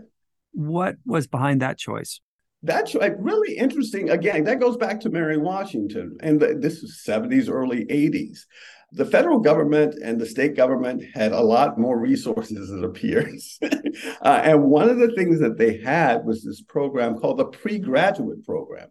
What 0.51 0.95
was 1.05 1.27
behind 1.27 1.61
that 1.61 1.77
choice? 1.77 2.21
That's 2.63 2.95
like 2.95 3.15
really 3.19 3.57
interesting. 3.57 4.09
Again, 4.09 4.45
that 4.45 4.61
goes 4.61 4.77
back 4.77 5.01
to 5.01 5.09
Mary 5.09 5.37
Washington, 5.37 6.17
and 6.21 6.39
the, 6.39 6.55
this 6.57 6.81
is 6.81 7.03
70s, 7.05 7.49
early 7.49 7.85
80s. 7.85 8.45
The 8.93 9.05
federal 9.05 9.39
government 9.39 9.95
and 10.01 10.19
the 10.19 10.25
state 10.25 10.55
government 10.55 11.03
had 11.13 11.33
a 11.33 11.41
lot 11.41 11.77
more 11.77 11.99
resources, 11.99 12.69
it 12.71 12.83
appears. 12.83 13.59
uh, 14.21 14.41
and 14.43 14.63
one 14.63 14.89
of 14.89 14.97
the 14.97 15.11
things 15.13 15.39
that 15.39 15.57
they 15.57 15.81
had 15.81 16.25
was 16.25 16.43
this 16.43 16.61
program 16.61 17.17
called 17.17 17.37
the 17.37 17.45
pre 17.45 17.79
graduate 17.79 18.45
program, 18.45 18.89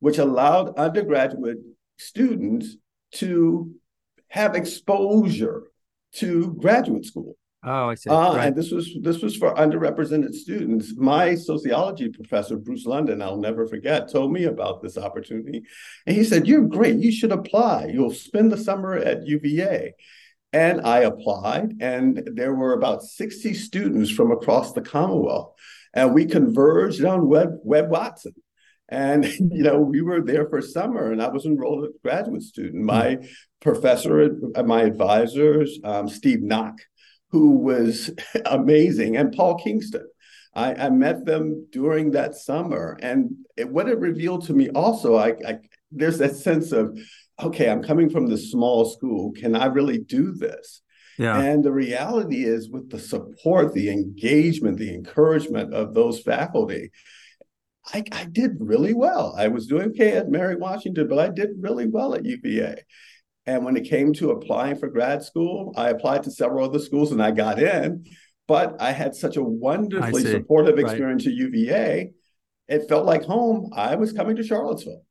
which 0.00 0.18
allowed 0.18 0.76
undergraduate 0.76 1.58
students 1.98 2.76
to 3.12 3.72
have 4.28 4.56
exposure 4.56 5.64
to 6.14 6.54
graduate 6.54 7.04
school. 7.04 7.36
Oh, 7.64 7.90
I 7.90 7.94
see. 7.94 8.10
Uh, 8.10 8.34
right. 8.34 8.48
And 8.48 8.56
this 8.56 8.72
was 8.72 8.90
this 9.02 9.22
was 9.22 9.36
for 9.36 9.54
underrepresented 9.54 10.34
students. 10.34 10.94
My 10.96 11.36
sociology 11.36 12.08
professor, 12.08 12.56
Bruce 12.56 12.86
London, 12.86 13.22
I'll 13.22 13.36
never 13.36 13.68
forget, 13.68 14.10
told 14.10 14.32
me 14.32 14.44
about 14.44 14.82
this 14.82 14.98
opportunity, 14.98 15.62
and 16.06 16.16
he 16.16 16.24
said, 16.24 16.48
"You're 16.48 16.66
great. 16.66 16.96
You 16.96 17.12
should 17.12 17.30
apply. 17.30 17.86
You'll 17.86 18.12
spend 18.12 18.50
the 18.50 18.56
summer 18.56 18.96
at 18.96 19.26
UVA." 19.26 19.94
And 20.52 20.80
I 20.82 21.00
applied, 21.00 21.76
and 21.80 22.28
there 22.34 22.54
were 22.54 22.74
about 22.74 23.02
60 23.02 23.54
students 23.54 24.10
from 24.10 24.32
across 24.32 24.72
the 24.72 24.82
Commonwealth, 24.82 25.54
and 25.94 26.12
we 26.12 26.26
converged 26.26 27.04
on 27.04 27.28
Webb, 27.28 27.58
Webb 27.62 27.90
Watson. 27.90 28.34
And 28.88 29.24
you 29.38 29.62
know, 29.62 29.80
we 29.80 30.02
were 30.02 30.20
there 30.20 30.48
for 30.48 30.60
summer, 30.60 31.12
and 31.12 31.22
I 31.22 31.28
was 31.28 31.46
enrolled 31.46 31.84
as 31.84 31.90
a 31.90 32.02
graduate 32.02 32.42
student. 32.42 32.84
My 32.84 33.18
professor, 33.60 34.36
my 34.64 34.82
advisors, 34.82 35.78
um, 35.84 36.08
Steve 36.08 36.42
Nock, 36.42 36.74
who 37.32 37.52
was 37.56 38.10
amazing, 38.46 39.16
and 39.16 39.32
Paul 39.32 39.56
Kingston. 39.56 40.06
I, 40.54 40.74
I, 40.74 40.90
met 40.90 41.24
them 41.24 41.66
during 41.72 42.10
that 42.10 42.34
summer, 42.34 42.98
and 43.00 43.30
it, 43.56 43.66
what 43.70 43.88
it 43.88 43.98
revealed 43.98 44.46
to 44.46 44.52
me 44.52 44.68
also, 44.68 45.16
I, 45.16 45.28
I, 45.46 45.58
there's 45.90 46.18
that 46.18 46.36
sense 46.36 46.72
of, 46.72 46.98
okay, 47.42 47.70
I'm 47.70 47.82
coming 47.82 48.10
from 48.10 48.26
this 48.28 48.50
small 48.50 48.84
school. 48.84 49.32
Can 49.32 49.56
I 49.56 49.64
really 49.66 49.96
do 49.96 50.32
this? 50.32 50.82
Yeah. 51.18 51.40
And 51.40 51.64
the 51.64 51.72
reality 51.72 52.44
is, 52.44 52.68
with 52.68 52.90
the 52.90 52.98
support, 52.98 53.72
the 53.72 53.88
engagement, 53.88 54.76
the 54.76 54.94
encouragement 54.94 55.72
of 55.72 55.94
those 55.94 56.20
faculty, 56.20 56.90
I, 57.92 58.04
I 58.12 58.24
did 58.26 58.56
really 58.60 58.94
well. 58.94 59.34
I 59.36 59.48
was 59.48 59.66
doing 59.66 59.88
okay 59.90 60.12
at 60.12 60.28
Mary 60.28 60.56
Washington, 60.56 61.08
but 61.08 61.18
I 61.18 61.28
did 61.28 61.50
really 61.58 61.86
well 61.86 62.14
at 62.14 62.24
UVA. 62.26 62.76
And 63.46 63.64
when 63.64 63.76
it 63.76 63.88
came 63.88 64.12
to 64.14 64.30
applying 64.30 64.76
for 64.76 64.88
grad 64.88 65.22
school, 65.22 65.72
I 65.76 65.90
applied 65.90 66.22
to 66.24 66.30
several 66.30 66.64
other 66.64 66.78
schools 66.78 67.12
and 67.12 67.22
I 67.22 67.32
got 67.32 67.58
in. 67.60 68.04
But 68.46 68.80
I 68.80 68.92
had 68.92 69.14
such 69.14 69.36
a 69.36 69.42
wonderfully 69.42 70.24
supportive 70.24 70.78
experience 70.78 71.26
right. 71.26 71.32
at 71.32 71.38
UVA. 71.38 72.10
It 72.68 72.88
felt 72.88 73.06
like 73.06 73.24
home. 73.24 73.70
I 73.74 73.96
was 73.96 74.12
coming 74.12 74.36
to 74.36 74.42
Charlottesville. 74.42 75.02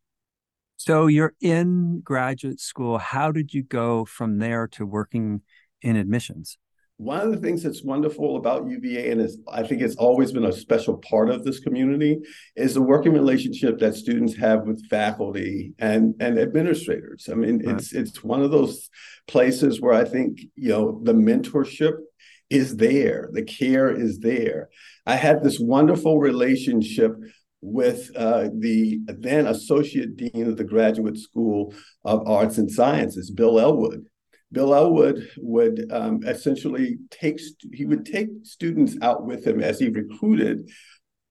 So 0.78 1.08
you're 1.08 1.34
in 1.42 2.02
graduate 2.02 2.60
school. 2.60 2.98
How 2.98 3.32
did 3.32 3.54
you 3.54 3.64
go 3.64 4.06
from 4.06 4.40
there 4.40 4.68
to 4.70 4.86
working 4.86 5.42
in 5.82 5.96
admissions? 5.96 6.58
One 7.01 7.20
of 7.20 7.31
the 7.31 7.38
things 7.38 7.63
that's 7.63 7.84
wonderful 7.84 8.38
about 8.38 8.70
UVA, 8.70 9.10
and 9.10 9.22
is 9.22 9.39
I 9.51 9.63
think 9.63 9.81
it's 9.81 9.96
always 9.96 10.31
been 10.31 10.46
a 10.46 10.51
special 10.53 10.98
part 10.98 11.31
of 11.31 11.43
this 11.43 11.60
community, 11.60 12.20
is 12.55 12.75
the 12.75 12.81
working 12.81 13.12
relationship 13.12 13.79
that 13.79 13.96
students 13.96 14.36
have 14.38 14.67
with 14.67 14.88
faculty 14.88 15.74
and 15.79 16.13
and 16.20 16.38
administrators. 16.38 17.27
I 17.31 17.34
mean, 17.34 17.65
right. 17.65 17.75
it's 17.75 17.91
it's 17.93 18.24
one 18.24 18.43
of 18.43 18.51
those 18.51 18.89
places 19.27 19.81
where 19.81 19.96
I 19.96 20.05
think 20.05 20.41
you 20.55 20.70
know 20.70 21.01
the 21.03 21.13
mentorship 21.13 21.96
is 22.51 22.77
there, 22.77 23.29
the 23.34 23.43
care 23.43 23.89
is 23.89 24.20
there. 24.20 24.70
I 25.08 25.15
had 25.15 25.43
this 25.43 25.60
wonderful 25.60 26.20
relationship 26.20 27.15
with 27.62 28.12
uh, 28.15 28.50
the 28.60 29.00
then 29.08 29.48
associate 29.48 30.17
dean 30.17 30.48
of 30.48 30.58
the 30.58 30.63
Graduate 30.63 31.17
School 31.17 31.74
of 32.05 32.27
Arts 32.27 32.60
and 32.60 32.70
Sciences, 32.70 33.31
Bill 33.31 33.60
Elwood 33.60 34.05
Bill 34.51 34.75
Elwood 34.75 35.29
would 35.38 35.91
um, 35.91 36.22
essentially 36.25 36.98
take 37.10 37.39
he 37.74 37.86
would 37.86 38.05
take 38.05 38.29
students 38.43 38.98
out 39.01 39.25
with 39.25 39.46
him 39.46 39.62
as 39.62 39.79
he 39.79 39.89
recruited 39.89 40.70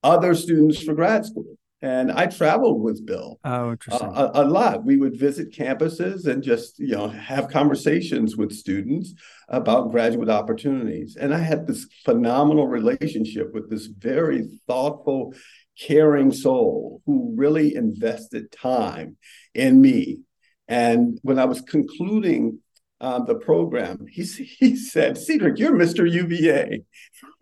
other 0.03 0.33
students 0.33 0.81
for 0.81 0.93
grad 0.93 1.25
school. 1.25 1.57
And 1.83 2.11
I 2.11 2.27
traveled 2.27 2.81
with 2.81 3.03
Bill. 3.05 3.39
Oh, 3.43 3.71
interesting. 3.71 4.07
Uh, 4.07 4.31
a, 4.35 4.43
a, 4.43 4.45
lot. 4.45 4.85
We 4.85 4.97
would 4.97 5.19
visit 5.19 5.51
campuses 5.51 6.27
and 6.27 6.43
just 6.43 6.77
you 6.77 6.95
know 6.95 7.07
have 7.07 7.49
conversations 7.49 8.37
with 8.37 8.51
students 8.51 9.13
about 9.49 9.91
graduate 9.91 10.29
opportunities. 10.29 11.15
And 11.19 11.33
I 11.33 11.39
had 11.39 11.65
this 11.65 11.87
phenomenal 12.05 12.67
relationship 12.67 13.51
with 13.53 13.69
this 13.69 13.87
very 13.87 14.47
thoughtful, 14.67 15.33
caring 15.79 16.31
soul 16.31 17.01
who 17.07 17.33
really 17.35 17.75
invested 17.75 18.51
time 18.51 19.17
in 19.55 19.81
me. 19.81 20.19
And 20.67 21.19
when 21.23 21.39
I 21.39 21.45
was 21.45 21.61
concluding 21.61 22.59
uh, 23.01 23.23
the 23.23 23.35
program, 23.35 24.05
he, 24.09 24.23
he 24.23 24.75
said, 24.75 25.17
Cedric, 25.17 25.57
you're 25.57 25.73
Mr. 25.73 26.09
UVA. 26.09 26.83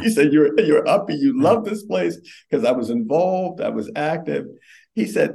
he 0.00 0.10
said, 0.10 0.32
you're, 0.32 0.58
you're 0.60 0.86
uppy. 0.86 1.14
You 1.14 1.40
love 1.40 1.64
this 1.64 1.84
place 1.84 2.18
because 2.50 2.64
I 2.64 2.72
was 2.72 2.90
involved. 2.90 3.60
I 3.60 3.70
was 3.70 3.90
active. 3.94 4.46
He 4.94 5.06
said, 5.06 5.34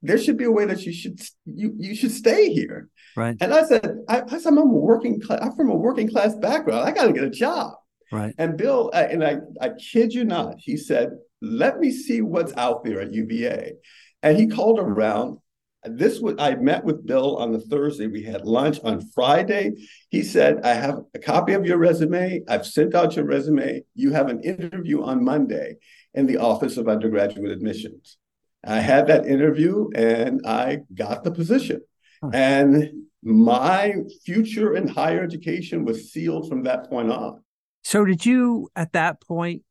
there 0.00 0.18
should 0.18 0.38
be 0.38 0.44
a 0.44 0.50
way 0.50 0.64
that 0.64 0.82
you 0.82 0.92
should 0.92 1.20
you 1.44 1.74
you 1.78 1.94
should 1.94 2.10
stay 2.10 2.52
here. 2.52 2.88
Right. 3.16 3.36
And 3.40 3.54
I 3.54 3.62
said, 3.64 3.98
I, 4.08 4.22
I 4.22 4.38
said, 4.38 4.48
I'm 4.48 4.58
a 4.58 4.64
working 4.64 5.20
class. 5.20 5.38
I'm 5.40 5.54
from 5.54 5.70
a 5.70 5.76
working 5.76 6.08
class 6.10 6.34
background. 6.34 6.88
I 6.88 6.92
got 6.92 7.06
to 7.06 7.12
get 7.12 7.22
a 7.22 7.30
job. 7.30 7.74
Right. 8.10 8.34
And 8.36 8.56
Bill, 8.56 8.90
and 8.92 9.24
I, 9.24 9.36
I 9.60 9.70
kid 9.70 10.12
you 10.12 10.24
not, 10.24 10.56
he 10.58 10.76
said, 10.76 11.10
let 11.40 11.78
me 11.78 11.90
see 11.90 12.20
what's 12.20 12.52
out 12.56 12.84
there 12.84 13.00
at 13.00 13.12
UVA. 13.12 13.74
And 14.22 14.38
he 14.38 14.46
called 14.48 14.78
around 14.78 15.38
this 15.84 16.20
was 16.20 16.36
I 16.38 16.54
met 16.54 16.84
with 16.84 17.06
Bill 17.06 17.36
on 17.36 17.52
the 17.52 17.60
Thursday. 17.60 18.06
We 18.06 18.22
had 18.22 18.44
lunch 18.44 18.78
on 18.84 19.00
Friday. 19.10 19.72
He 20.10 20.22
said, 20.22 20.60
I 20.64 20.74
have 20.74 21.00
a 21.14 21.18
copy 21.18 21.54
of 21.54 21.66
your 21.66 21.78
resume. 21.78 22.42
I've 22.48 22.66
sent 22.66 22.94
out 22.94 23.16
your 23.16 23.24
resume. 23.24 23.82
You 23.94 24.12
have 24.12 24.28
an 24.28 24.40
interview 24.42 25.02
on 25.02 25.24
Monday 25.24 25.76
in 26.14 26.26
the 26.26 26.36
Office 26.36 26.76
of 26.76 26.88
Undergraduate 26.88 27.50
Admissions. 27.50 28.18
I 28.64 28.78
had 28.78 29.08
that 29.08 29.26
interview 29.26 29.88
and 29.94 30.40
I 30.46 30.80
got 30.94 31.24
the 31.24 31.32
position. 31.32 31.80
Huh. 32.22 32.30
And 32.32 32.90
my 33.22 33.94
future 34.24 34.74
in 34.74 34.88
higher 34.88 35.22
education 35.22 35.84
was 35.84 36.12
sealed 36.12 36.48
from 36.48 36.64
that 36.64 36.88
point 36.88 37.10
on. 37.10 37.42
So, 37.84 38.04
did 38.04 38.24
you 38.24 38.68
at 38.76 38.92
that 38.92 39.20
point 39.20 39.62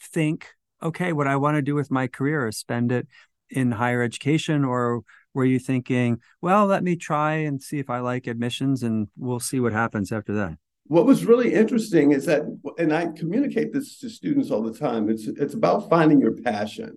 think, 0.00 0.48
okay, 0.82 1.12
what 1.12 1.26
I 1.26 1.36
want 1.36 1.56
to 1.56 1.62
do 1.62 1.74
with 1.74 1.90
my 1.90 2.06
career 2.06 2.46
is 2.46 2.56
spend 2.56 2.92
it 2.92 3.08
in 3.50 3.72
higher 3.72 4.02
education, 4.02 4.64
or 4.64 5.02
were 5.36 5.44
you 5.44 5.58
thinking, 5.58 6.18
well, 6.40 6.64
let 6.64 6.82
me 6.82 6.96
try 6.96 7.34
and 7.34 7.62
see 7.62 7.78
if 7.78 7.90
I 7.90 7.98
like 7.98 8.26
admissions 8.26 8.82
and 8.82 9.08
we'll 9.18 9.38
see 9.38 9.60
what 9.60 9.74
happens 9.74 10.10
after 10.10 10.32
that? 10.32 10.56
What 10.86 11.04
was 11.04 11.26
really 11.26 11.52
interesting 11.52 12.12
is 12.12 12.24
that, 12.24 12.42
and 12.78 12.90
I 12.90 13.08
communicate 13.08 13.70
this 13.70 13.98
to 13.98 14.08
students 14.08 14.50
all 14.50 14.62
the 14.62 14.72
time, 14.72 15.10
it's, 15.10 15.26
it's 15.26 15.52
about 15.52 15.90
finding 15.90 16.22
your 16.22 16.32
passion. 16.32 16.96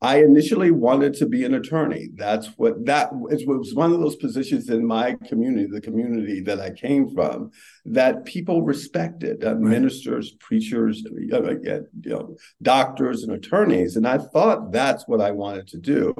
I 0.00 0.22
initially 0.22 0.70
wanted 0.70 1.14
to 1.14 1.26
be 1.26 1.44
an 1.44 1.54
attorney. 1.54 2.08
That's 2.14 2.46
what 2.56 2.86
that 2.86 3.10
is, 3.30 3.44
was 3.46 3.74
one 3.74 3.92
of 3.92 3.98
those 3.98 4.14
positions 4.14 4.68
in 4.68 4.86
my 4.86 5.16
community, 5.26 5.66
the 5.66 5.80
community 5.80 6.40
that 6.42 6.60
I 6.60 6.70
came 6.70 7.10
from, 7.10 7.50
that 7.84 8.24
people 8.24 8.62
respected 8.62 9.44
uh, 9.44 9.54
right. 9.54 9.60
ministers, 9.60 10.36
preachers, 10.38 11.04
uh, 11.04 11.54
you 11.60 11.86
know, 12.04 12.36
doctors, 12.62 13.24
and 13.24 13.32
attorneys. 13.32 13.96
And 13.96 14.06
I 14.06 14.18
thought 14.18 14.70
that's 14.70 15.08
what 15.08 15.20
I 15.20 15.32
wanted 15.32 15.66
to 15.68 15.78
do. 15.78 16.14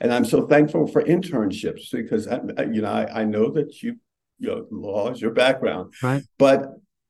And 0.00 0.14
I'm 0.14 0.24
so 0.24 0.46
thankful 0.46 0.86
for 0.86 1.02
internships 1.02 1.90
because, 1.90 2.28
I, 2.28 2.38
you 2.72 2.82
know, 2.82 2.92
I, 2.92 3.22
I 3.22 3.24
know 3.24 3.50
that 3.50 3.82
you, 3.82 3.96
you 4.38 4.48
know, 4.48 4.66
law 4.70 5.10
is 5.10 5.20
your 5.20 5.32
background, 5.32 5.92
right? 6.04 6.22
But 6.38 6.66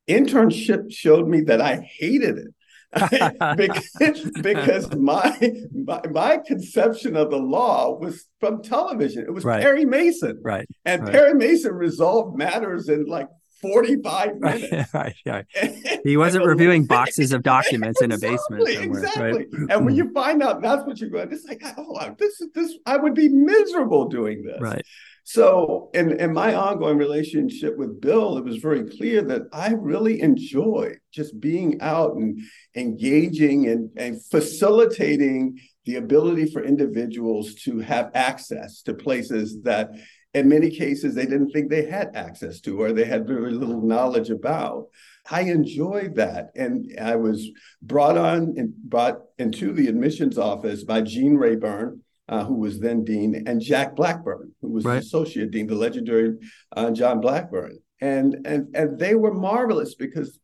internship 0.08 0.90
showed 0.90 1.28
me 1.28 1.42
that 1.42 1.60
I 1.60 1.80
hated 1.98 2.38
it 2.38 2.53
because, 3.56 4.30
because 4.42 4.94
my, 4.94 5.52
my, 5.72 6.00
my 6.10 6.38
conception 6.46 7.16
of 7.16 7.30
the 7.30 7.38
law 7.38 7.98
was 7.98 8.26
from 8.40 8.62
television. 8.62 9.24
It 9.24 9.32
was 9.32 9.44
right. 9.44 9.62
Perry 9.62 9.84
Mason, 9.84 10.40
right? 10.42 10.66
And 10.84 11.02
right. 11.02 11.12
Perry 11.12 11.34
Mason 11.34 11.72
resolved 11.72 12.36
matters 12.36 12.88
in 12.88 13.06
like 13.06 13.28
45 13.72 14.36
minutes. 14.40 14.94
right, 14.94 15.14
right. 15.26 15.46
He 16.04 16.18
wasn't 16.18 16.44
reviewing 16.44 16.84
boxes 16.98 17.32
of 17.32 17.42
documents 17.42 18.02
exactly, 18.02 18.26
in 18.26 18.32
a 18.32 18.36
basement 18.36 18.68
somewhere. 18.68 18.84
Exactly. 18.84 19.32
Right? 19.32 19.70
And 19.70 19.86
when 19.86 19.94
mm. 19.94 19.96
you 19.96 20.12
find 20.12 20.42
out 20.42 20.60
that's 20.60 20.84
what 20.84 21.00
you're 21.00 21.08
going, 21.08 21.32
it's 21.32 21.46
like, 21.46 21.62
oh, 21.78 22.14
this 22.18 22.40
is 22.42 22.48
this. 22.54 22.74
I 22.84 22.98
would 22.98 23.14
be 23.14 23.30
miserable 23.30 24.08
doing 24.08 24.42
this. 24.42 24.60
Right. 24.60 24.84
So, 25.26 25.88
in, 25.94 26.20
in 26.20 26.34
my 26.34 26.54
ongoing 26.54 26.98
relationship 26.98 27.78
with 27.78 28.02
Bill, 28.02 28.36
it 28.36 28.44
was 28.44 28.58
very 28.58 28.84
clear 28.84 29.22
that 29.22 29.42
I 29.54 29.72
really 29.72 30.20
enjoy 30.20 30.96
just 31.12 31.40
being 31.40 31.80
out 31.80 32.16
and 32.16 32.38
engaging 32.76 33.66
and, 33.66 33.88
and 33.96 34.22
facilitating 34.22 35.58
the 35.86 35.96
ability 35.96 36.50
for 36.52 36.62
individuals 36.62 37.54
to 37.54 37.78
have 37.80 38.10
access 38.14 38.82
to 38.82 38.92
places 38.92 39.62
that, 39.62 39.92
in 40.34 40.48
many 40.48 40.68
cases, 40.68 41.14
they 41.14 41.26
didn't 41.26 41.50
think 41.50 41.70
they 41.70 41.86
had 41.86 42.14
access 42.14 42.60
to 42.62 42.82
or 42.82 42.92
they 42.92 43.04
had 43.04 43.26
very 43.26 43.52
little 43.52 43.80
knowledge 43.80 44.30
about. 44.30 44.88
I 45.30 45.42
enjoyed 45.42 46.16
that. 46.16 46.50
And 46.56 46.92
I 47.00 47.16
was 47.16 47.48
brought 47.80 48.18
on 48.18 48.54
and 48.56 48.74
brought 48.74 49.20
into 49.38 49.72
the 49.72 49.86
admissions 49.86 50.36
office 50.36 50.82
by 50.82 51.02
Gene 51.02 51.36
Rayburn, 51.36 52.00
uh, 52.28 52.44
who 52.44 52.54
was 52.54 52.80
then 52.80 53.04
dean, 53.04 53.44
and 53.46 53.60
Jack 53.60 53.94
Blackburn, 53.94 54.52
who 54.60 54.72
was 54.72 54.84
right. 54.84 54.94
the 54.94 55.00
associate 55.00 55.52
dean, 55.52 55.68
the 55.68 55.76
legendary 55.76 56.34
uh, 56.76 56.90
John 56.90 57.20
Blackburn. 57.20 57.78
And, 58.00 58.44
and, 58.44 58.74
and 58.74 58.98
they 58.98 59.14
were 59.14 59.32
marvelous 59.32 59.94
because 59.94 60.38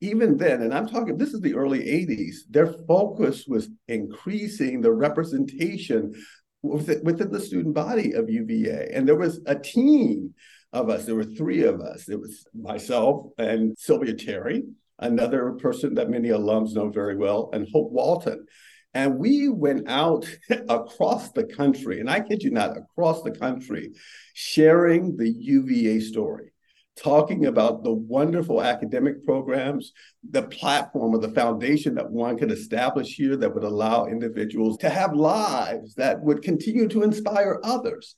even 0.00 0.38
then, 0.38 0.62
and 0.62 0.74
I'm 0.74 0.88
talking, 0.88 1.16
this 1.16 1.34
is 1.34 1.40
the 1.40 1.54
early 1.54 1.80
80s, 1.80 2.36
their 2.50 2.72
focus 2.88 3.44
was 3.46 3.68
increasing 3.86 4.80
the 4.80 4.92
representation 4.92 6.14
within 6.62 7.30
the 7.30 7.40
student 7.40 7.74
body 7.74 8.12
of 8.12 8.30
UVA. 8.30 8.90
And 8.92 9.06
there 9.06 9.16
was 9.16 9.40
a 9.46 9.54
team 9.54 10.34
of 10.72 10.90
us. 10.90 11.04
There 11.04 11.14
were 11.14 11.24
three 11.24 11.64
of 11.64 11.80
us. 11.80 12.08
It 12.08 12.20
was 12.20 12.46
myself 12.54 13.26
and 13.38 13.76
Sylvia 13.78 14.14
Terry, 14.14 14.64
another 14.98 15.52
person 15.52 15.94
that 15.94 16.10
many 16.10 16.28
alums 16.28 16.74
know 16.74 16.88
very 16.88 17.16
well, 17.16 17.50
and 17.52 17.68
Hope 17.72 17.92
Walton. 17.92 18.46
And 18.94 19.18
we 19.18 19.48
went 19.48 19.88
out 19.88 20.26
across 20.68 21.32
the 21.32 21.44
country, 21.44 22.00
and 22.00 22.08
I 22.08 22.20
kid 22.20 22.42
you 22.42 22.50
not, 22.50 22.76
across 22.76 23.22
the 23.22 23.30
country, 23.30 23.92
sharing 24.32 25.16
the 25.16 25.30
UVA 25.30 26.00
story, 26.00 26.52
talking 26.96 27.46
about 27.46 27.84
the 27.84 27.92
wonderful 27.92 28.62
academic 28.62 29.24
programs, 29.24 29.92
the 30.28 30.42
platform 30.42 31.14
or 31.14 31.18
the 31.18 31.32
foundation 31.32 31.94
that 31.94 32.10
one 32.10 32.38
could 32.38 32.50
establish 32.50 33.14
here 33.14 33.36
that 33.36 33.54
would 33.54 33.64
allow 33.64 34.06
individuals 34.06 34.78
to 34.78 34.88
have 34.88 35.14
lives 35.14 35.94
that 35.94 36.20
would 36.22 36.42
continue 36.42 36.88
to 36.88 37.02
inspire 37.02 37.60
others. 37.62 38.14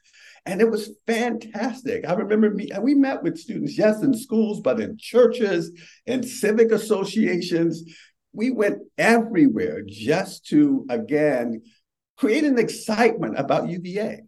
And 0.46 0.60
it 0.60 0.70
was 0.70 0.96
fantastic. 1.06 2.08
I 2.08 2.14
remember 2.14 2.50
me, 2.50 2.70
we 2.80 2.94
met 2.94 3.22
with 3.22 3.38
students, 3.38 3.76
yes, 3.76 4.02
in 4.02 4.14
schools, 4.14 4.60
but 4.60 4.80
in 4.80 4.96
churches 4.96 5.72
and 6.06 6.24
civic 6.24 6.70
associations. 6.70 7.82
We 8.32 8.50
went 8.50 8.78
everywhere 8.96 9.82
just 9.86 10.46
to, 10.46 10.86
again, 10.88 11.62
create 12.16 12.44
an 12.44 12.58
excitement 12.58 13.38
about 13.38 13.68
UVA. 13.68 14.22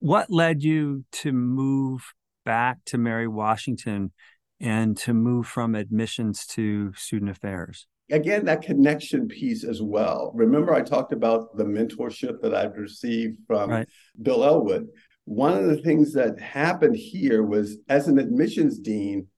What 0.00 0.30
led 0.30 0.62
you 0.62 1.04
to 1.12 1.32
move 1.32 2.12
back 2.44 2.78
to 2.86 2.98
Mary 2.98 3.28
Washington 3.28 4.12
and 4.60 4.96
to 4.98 5.12
move 5.14 5.46
from 5.46 5.74
admissions 5.74 6.46
to 6.46 6.92
student 6.94 7.30
affairs? 7.30 7.86
Again, 8.10 8.44
that 8.44 8.62
connection 8.62 9.28
piece 9.28 9.64
as 9.64 9.80
well. 9.80 10.30
Remember, 10.34 10.74
I 10.74 10.82
talked 10.82 11.12
about 11.12 11.56
the 11.56 11.64
mentorship 11.64 12.42
that 12.42 12.54
I've 12.54 12.76
received 12.76 13.38
from 13.46 13.70
right. 13.70 13.88
Bill 14.20 14.44
Elwood 14.44 14.88
one 15.24 15.56
of 15.56 15.64
the 15.64 15.78
things 15.78 16.12
that 16.12 16.38
happened 16.38 16.96
here 16.96 17.42
was 17.42 17.78
as 17.88 18.08
an 18.08 18.18
admissions 18.18 18.78
dean, 18.78 19.28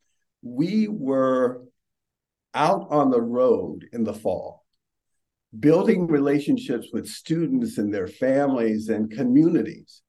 we 0.42 0.88
were 0.88 1.62
out 2.54 2.88
on 2.90 3.10
the 3.10 3.20
road 3.20 3.86
in 3.92 4.02
the 4.02 4.14
fall, 4.14 4.64
building 5.58 6.06
relationships 6.06 6.88
with 6.92 7.08
students 7.08 7.78
and 7.78 7.94
their 7.94 8.08
families 8.08 8.88
and 8.88 9.10
communities. 9.10 10.02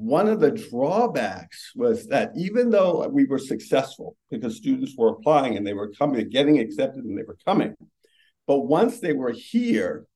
One 0.00 0.28
of 0.28 0.40
the 0.40 0.50
drawbacks 0.50 1.72
was 1.76 2.06
that 2.06 2.32
even 2.34 2.70
though 2.70 3.06
we 3.08 3.26
were 3.26 3.38
successful 3.38 4.16
because 4.30 4.56
students 4.56 4.94
were 4.96 5.10
applying 5.10 5.58
and 5.58 5.66
they 5.66 5.74
were 5.74 5.92
coming, 5.92 6.26
getting 6.30 6.58
accepted 6.58 7.04
and 7.04 7.18
they 7.18 7.22
were 7.22 7.36
coming, 7.44 7.74
but 8.46 8.60
once 8.60 9.00
they 9.00 9.12
were 9.12 9.32
here, 9.32 10.06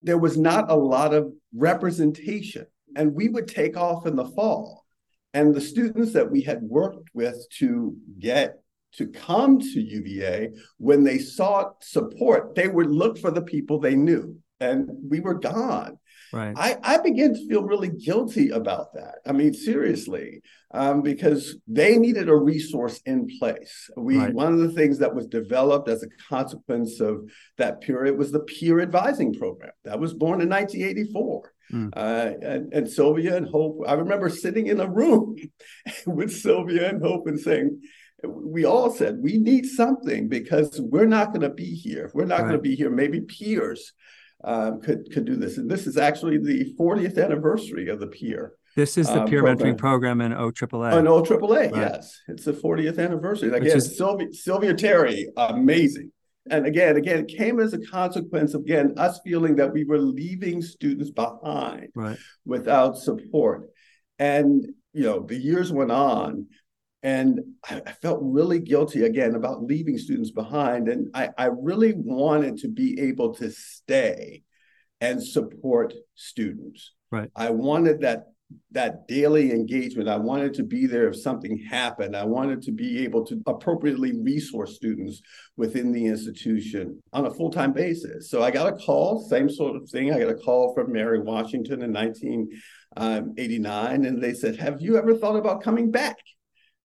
there 0.00 0.16
was 0.16 0.38
not 0.38 0.70
a 0.70 0.76
lot 0.76 1.12
of 1.12 1.32
representation 1.52 2.66
and 2.94 3.14
we 3.14 3.28
would 3.28 3.48
take 3.48 3.76
off 3.76 4.06
in 4.06 4.14
the 4.14 4.26
fall. 4.26 4.86
And 5.34 5.52
the 5.52 5.60
students 5.60 6.12
that 6.12 6.30
we 6.30 6.42
had 6.42 6.62
worked 6.62 7.08
with 7.12 7.44
to 7.58 7.96
get 8.20 8.60
to 8.92 9.08
come 9.08 9.58
to 9.58 9.80
UVA, 9.80 10.50
when 10.78 11.02
they 11.02 11.18
sought 11.18 11.82
support, 11.82 12.54
they 12.54 12.68
would 12.68 12.92
look 12.92 13.18
for 13.18 13.32
the 13.32 13.42
people 13.42 13.80
they 13.80 13.96
knew. 13.96 14.36
And 14.60 14.88
we 15.10 15.18
were 15.18 15.34
gone. 15.34 15.98
Right. 16.32 16.54
I, 16.56 16.78
I 16.82 16.98
began 16.98 17.34
to 17.34 17.48
feel 17.48 17.62
really 17.62 17.90
guilty 17.90 18.50
about 18.50 18.94
that. 18.94 19.16
I 19.26 19.32
mean, 19.32 19.52
seriously, 19.52 20.42
um, 20.72 21.02
because 21.02 21.56
they 21.66 21.98
needed 21.98 22.28
a 22.28 22.34
resource 22.34 23.00
in 23.04 23.28
place. 23.38 23.90
We 23.96 24.16
right. 24.16 24.32
one 24.32 24.52
of 24.54 24.60
the 24.60 24.72
things 24.72 24.98
that 24.98 25.14
was 25.14 25.26
developed 25.26 25.88
as 25.88 26.02
a 26.02 26.08
consequence 26.28 27.00
of 27.00 27.30
that 27.58 27.82
period 27.82 28.16
was 28.16 28.32
the 28.32 28.40
peer 28.40 28.80
advising 28.80 29.34
program 29.34 29.72
that 29.84 30.00
was 30.00 30.14
born 30.14 30.40
in 30.40 30.48
1984. 30.48 31.52
Mm. 31.70 31.90
Uh, 31.94 32.46
and, 32.46 32.72
and 32.72 32.88
Sylvia 32.88 33.36
and 33.36 33.48
Hope, 33.48 33.82
I 33.86 33.94
remember 33.94 34.30
sitting 34.30 34.68
in 34.68 34.80
a 34.80 34.90
room 34.90 35.36
with 36.06 36.32
Sylvia 36.32 36.88
and 36.88 37.02
Hope 37.02 37.26
and 37.26 37.38
saying, 37.38 37.80
we 38.24 38.64
all 38.64 38.90
said 38.90 39.18
we 39.20 39.36
need 39.36 39.66
something 39.66 40.28
because 40.28 40.80
we're 40.80 41.06
not 41.06 41.28
going 41.28 41.40
to 41.40 41.50
be 41.50 41.74
here. 41.74 42.10
We're 42.14 42.24
not 42.24 42.42
right. 42.42 42.48
going 42.48 42.56
to 42.56 42.62
be 42.62 42.76
here, 42.76 42.90
maybe 42.90 43.20
peers 43.20 43.92
um, 44.44 44.80
could 44.80 45.10
could 45.12 45.24
do 45.24 45.36
this. 45.36 45.58
And 45.58 45.70
this 45.70 45.86
is 45.86 45.96
actually 45.96 46.38
the 46.38 46.74
40th 46.78 47.22
anniversary 47.22 47.88
of 47.88 48.00
the 48.00 48.06
peer. 48.06 48.54
This 48.74 48.96
is 48.96 49.06
the 49.06 49.22
um, 49.22 49.28
peer 49.28 49.42
mentoring 49.42 49.76
program 49.76 50.20
in 50.20 50.32
OAAA. 50.32 50.98
In 50.98 51.04
OAAA, 51.04 51.50
right. 51.50 51.74
yes. 51.74 52.18
It's 52.28 52.44
the 52.44 52.54
40th 52.54 52.98
anniversary. 52.98 53.50
Again, 53.50 53.76
is... 53.76 53.96
Sylvia, 53.96 54.32
Sylvia 54.32 54.72
Terry, 54.74 55.28
amazing. 55.36 56.10
And 56.50 56.66
again, 56.66 56.96
again, 56.96 57.20
it 57.20 57.28
came 57.28 57.60
as 57.60 57.72
a 57.72 57.78
consequence 57.78 58.54
of 58.54 58.62
again 58.62 58.94
us 58.96 59.20
feeling 59.22 59.56
that 59.56 59.72
we 59.72 59.84
were 59.84 59.98
leaving 59.98 60.62
students 60.62 61.10
behind 61.10 61.88
right. 61.94 62.18
without 62.44 62.96
support. 62.96 63.68
And 64.18 64.66
you 64.92 65.04
know, 65.04 65.20
the 65.20 65.36
years 65.36 65.72
went 65.72 65.92
on, 65.92 66.46
and 67.02 67.40
I, 67.68 67.82
I, 67.86 67.92
felt 67.92 68.20
really 68.22 68.60
guilty 68.60 69.04
again 69.04 69.34
about 69.34 69.64
leaving 69.64 69.98
students 69.98 70.30
behind. 70.30 70.88
And 70.88 71.08
I, 71.14 71.30
I 71.36 71.46
really 71.46 71.94
wanted 71.96 72.58
to 72.58 72.68
be 72.68 73.00
able 73.00 73.34
to 73.34 73.50
stay 73.50 74.44
and 75.00 75.20
support 75.22 75.92
students. 76.14 76.92
Right. 77.10 77.30
I 77.34 77.50
wanted 77.50 78.02
that 78.02 78.26
that 78.70 79.08
daily 79.08 79.50
engagement. 79.50 80.10
I 80.10 80.18
wanted 80.18 80.52
to 80.54 80.62
be 80.62 80.86
there 80.86 81.08
if 81.08 81.16
something 81.16 81.56
happened. 81.56 82.14
I 82.14 82.24
wanted 82.24 82.60
to 82.62 82.72
be 82.72 83.02
able 83.02 83.24
to 83.26 83.42
appropriately 83.46 84.12
resource 84.20 84.76
students 84.76 85.22
within 85.56 85.90
the 85.90 86.04
institution 86.04 87.00
on 87.14 87.24
a 87.24 87.30
full-time 87.30 87.72
basis. 87.72 88.28
So 88.28 88.42
I 88.42 88.50
got 88.50 88.70
a 88.70 88.76
call, 88.76 89.20
same 89.20 89.48
sort 89.48 89.76
of 89.76 89.88
thing. 89.88 90.12
I 90.12 90.18
got 90.18 90.28
a 90.28 90.34
call 90.34 90.74
from 90.74 90.92
Mary 90.92 91.20
Washington 91.20 91.80
in 91.80 91.94
1989, 91.94 93.96
um, 93.96 94.04
and 94.04 94.22
they 94.22 94.34
said, 94.34 94.56
"Have 94.56 94.82
you 94.82 94.98
ever 94.98 95.14
thought 95.14 95.36
about 95.36 95.62
coming 95.62 95.90
back?" 95.90 96.18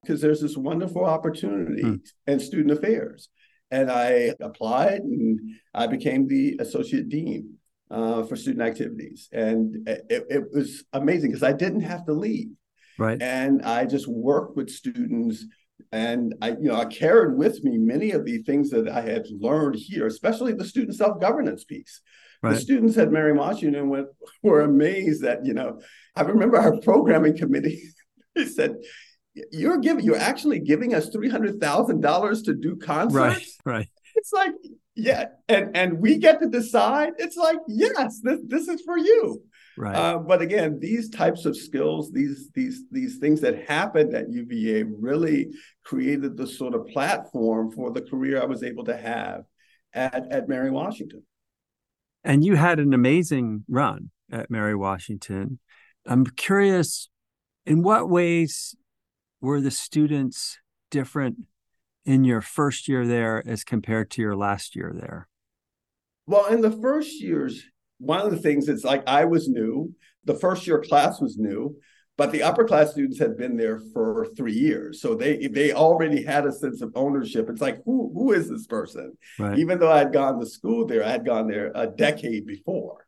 Because 0.01 0.21
there's 0.21 0.41
this 0.41 0.57
wonderful 0.57 1.05
opportunity 1.05 1.83
mm. 1.83 1.99
in 2.27 2.39
student 2.39 2.71
affairs. 2.71 3.29
And 3.69 3.91
I 3.91 4.33
applied 4.39 5.01
and 5.01 5.39
I 5.73 5.88
became 5.88 6.27
the 6.27 6.57
associate 6.60 7.10
dean 7.10 7.55
uh, 7.91 8.23
for 8.23 8.36
student 8.36 8.62
activities. 8.62 9.27
And 9.31 9.88
it, 9.88 10.25
it 10.29 10.43
was 10.53 10.86
amazing 10.93 11.31
because 11.31 11.43
I 11.43 11.53
didn't 11.53 11.81
have 11.81 12.05
to 12.05 12.13
leave. 12.13 12.51
Right. 12.97 13.21
And 13.21 13.62
I 13.63 13.86
just 13.86 14.07
worked 14.07 14.55
with 14.55 14.69
students 14.69 15.45
and 15.91 16.36
I, 16.41 16.49
you 16.49 16.69
know, 16.69 16.75
I 16.75 16.86
carried 16.86 17.38
with 17.38 17.63
me 17.63 17.77
many 17.77 18.12
of 18.12 18.25
the 18.25 18.39
things 18.43 18.69
that 18.71 18.89
I 18.89 19.01
had 19.01 19.27
learned 19.29 19.75
here, 19.75 20.07
especially 20.07 20.53
the 20.53 20.65
student 20.65 20.97
self-governance 20.97 21.63
piece. 21.65 22.01
Right. 22.41 22.53
The 22.53 22.60
students 22.60 22.97
at 22.97 23.12
Mary 23.12 23.33
Washington 23.33 23.89
went, 23.89 24.07
were 24.43 24.62
amazed 24.62 25.23
that, 25.23 25.45
you 25.45 25.53
know, 25.53 25.79
I 26.15 26.21
remember 26.21 26.57
our 26.57 26.79
programming 26.81 27.38
committee, 27.38 27.83
they 28.36 28.45
said, 28.45 28.75
you're 29.52 29.78
giving 29.78 30.06
you're 30.06 30.17
actually 30.17 30.60
giving 30.60 30.93
us 30.93 31.10
three 31.10 31.30
hundred 31.30 31.60
thousand 31.60 32.02
dollars 32.02 32.41
to 32.43 32.54
do 32.54 32.76
concerts. 32.76 33.13
Right, 33.15 33.47
right. 33.65 33.88
It's 34.15 34.34
like, 34.34 34.52
yeah, 34.95 35.26
and 35.47 35.76
and 35.76 36.00
we 36.00 36.17
get 36.17 36.39
to 36.39 36.47
decide. 36.47 37.13
It's 37.17 37.38
like, 37.38 37.58
yes, 37.67 38.19
this 38.23 38.39
this 38.47 38.67
is 38.67 38.82
for 38.82 38.97
you. 38.97 39.41
Right. 39.78 39.95
Uh, 39.95 40.17
but 40.17 40.41
again, 40.41 40.80
these 40.80 41.10
types 41.10 41.45
of 41.45 41.56
skills, 41.56 42.12
these 42.12 42.50
these 42.56 42.84
these 42.91 43.17
things 43.17 43.41
that 43.41 43.67
happened 43.67 44.15
at 44.15 44.32
UVA 44.32 44.84
really 44.84 45.52
created 45.84 46.36
the 46.36 46.47
sort 46.47 46.73
of 46.73 46.88
platform 46.88 47.71
for 47.71 47.91
the 47.91 48.02
career 48.02 48.41
I 48.41 48.45
was 48.45 48.63
able 48.63 48.86
to 48.86 48.97
have 48.97 49.43
at 49.93 50.32
at 50.32 50.50
Mary 50.50 50.71
Washington. 50.71 51.23
And 52.23 52.43
you 52.43 52.56
had 52.56 52.80
an 52.80 52.93
amazing 52.93 53.65
run 53.69 54.10
at 54.32 54.50
Mary 54.50 54.76
Washington. 54.76 55.60
I'm 56.06 56.26
curious, 56.26 57.10
in 57.65 57.84
what 57.84 58.10
ways 58.10 58.76
were 59.41 59.62
the 59.62 59.71
students 59.71 60.60
different 60.91 61.38
in 62.06 62.23
your 62.23 62.41
first 62.41 62.88
year 62.88 63.06
there 63.06 63.43
as 63.45 63.63
compared 63.63 64.10
to 64.12 64.21
your 64.21 64.36
last 64.36 64.76
year 64.76 64.93
there? 64.95 65.28
Well, 66.26 66.45
in 66.47 66.62
the 66.62 66.71
first 66.71 67.21
years, 67.21 67.63
one 68.00 68.21
of 68.21 68.32
the 68.32 68.38
things 68.38 68.67
is 68.69 68.84
like 68.84 69.04
I 69.08 69.26
was 69.26 69.47
new, 69.47 69.93
the 70.26 70.36
first 70.36 70.67
year 70.67 70.82
class 70.82 71.21
was 71.21 71.38
new, 71.38 71.76
but 72.17 72.32
the 72.32 72.43
upper 72.43 72.65
class 72.65 72.91
students 72.91 73.19
had 73.19 73.38
been 73.38 73.56
there 73.56 73.80
for 73.93 74.28
three 74.36 74.54
years. 74.54 75.02
So 75.02 75.15
they 75.15 75.47
they 75.47 75.71
already 75.71 76.23
had 76.23 76.45
a 76.45 76.52
sense 76.52 76.82
of 76.82 76.91
ownership. 76.95 77.50
It's 77.50 77.62
like 77.62 77.82
who 77.86 78.12
who 78.13 78.34
is 78.34 78.50
this 78.50 78.67
person? 78.67 79.17
Right. 79.39 79.58
even 79.58 79.80
though 79.80 79.91
i 79.91 80.00
had 80.00 80.13
gone 80.13 80.39
to 80.39 80.45
school 80.45 80.86
there 80.86 81.04
i 81.04 81.10
had 81.10 81.26
gone 81.26 81.47
there 81.47 81.71
a 81.76 81.88
decade 81.88 82.45
before 82.45 83.06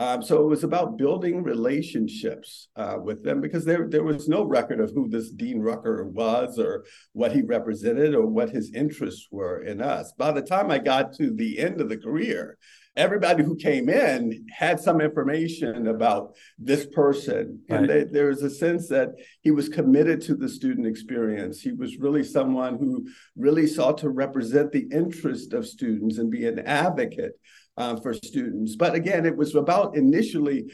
um, 0.00 0.22
so 0.22 0.42
it 0.42 0.46
was 0.46 0.64
about 0.64 0.96
building 0.96 1.42
relationships 1.42 2.68
uh, 2.74 2.96
with 3.02 3.22
them 3.22 3.42
because 3.42 3.66
there 3.66 3.86
there 3.86 4.02
was 4.02 4.28
no 4.28 4.44
record 4.44 4.80
of 4.80 4.92
who 4.92 5.10
this 5.10 5.30
Dean 5.30 5.60
Rucker 5.60 6.06
was 6.06 6.58
or 6.58 6.86
what 7.12 7.32
he 7.32 7.42
represented 7.42 8.14
or 8.14 8.24
what 8.24 8.48
his 8.48 8.72
interests 8.72 9.28
were 9.30 9.62
in 9.62 9.82
us. 9.82 10.12
By 10.16 10.32
the 10.32 10.40
time 10.40 10.70
I 10.70 10.78
got 10.78 11.12
to 11.16 11.30
the 11.30 11.58
end 11.58 11.82
of 11.82 11.90
the 11.90 11.98
career, 11.98 12.56
everybody 12.96 13.44
who 13.44 13.56
came 13.56 13.90
in 13.90 14.46
had 14.50 14.80
some 14.80 15.02
information 15.02 15.86
about 15.86 16.34
this 16.58 16.86
person. 16.86 17.60
And 17.68 17.88
they, 17.88 18.04
there 18.04 18.28
was 18.28 18.42
a 18.42 18.50
sense 18.50 18.88
that 18.88 19.10
he 19.42 19.50
was 19.50 19.68
committed 19.68 20.22
to 20.22 20.34
the 20.34 20.48
student 20.48 20.86
experience. 20.86 21.60
He 21.60 21.72
was 21.72 21.98
really 21.98 22.24
someone 22.24 22.78
who 22.78 23.06
really 23.36 23.66
sought 23.66 23.98
to 23.98 24.08
represent 24.08 24.72
the 24.72 24.88
interest 24.90 25.52
of 25.52 25.66
students 25.66 26.18
and 26.18 26.30
be 26.30 26.46
an 26.46 26.60
advocate 26.60 27.38
uh, 27.76 27.96
for 27.96 28.14
students 28.14 28.76
but 28.76 28.94
again 28.94 29.26
it 29.26 29.36
was 29.36 29.54
about 29.54 29.96
initially 29.96 30.66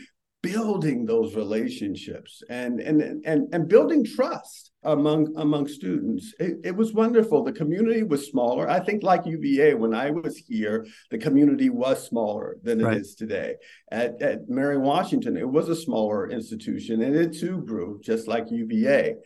building 0.42 1.04
those 1.04 1.34
relationships 1.34 2.42
and 2.48 2.78
and 2.80 3.02
and 3.24 3.52
and 3.52 3.68
building 3.68 4.04
trust 4.04 4.70
among 4.84 5.34
among 5.36 5.66
students. 5.66 6.32
It, 6.38 6.58
it, 6.64 6.76
was 6.76 6.92
wonderful. 6.92 7.42
The 7.42 7.52
community 7.52 8.04
was 8.04 8.28
smaller. 8.28 8.70
I 8.70 8.78
think 8.78 9.02
like 9.02 9.26
UVA, 9.26 9.74
when 9.74 9.92
I 9.92 10.10
was 10.10 10.36
here, 10.36 10.86
the 11.10 11.18
community 11.18 11.70
was 11.70 12.06
smaller 12.06 12.58
than 12.62 12.80
it 12.80 12.84
right. 12.84 12.96
is 12.98 13.16
today. 13.16 13.56
At, 13.90 14.22
at 14.22 14.48
Mary 14.48 14.78
Washington, 14.78 15.36
it 15.36 15.48
was 15.48 15.68
a 15.68 15.74
smaller 15.74 16.30
institution, 16.30 17.02
and 17.02 17.16
it 17.16 17.36
too 17.36 17.62
grew 17.66 18.00
just 18.02 18.28
like 18.28 18.46
UVA 18.50 19.16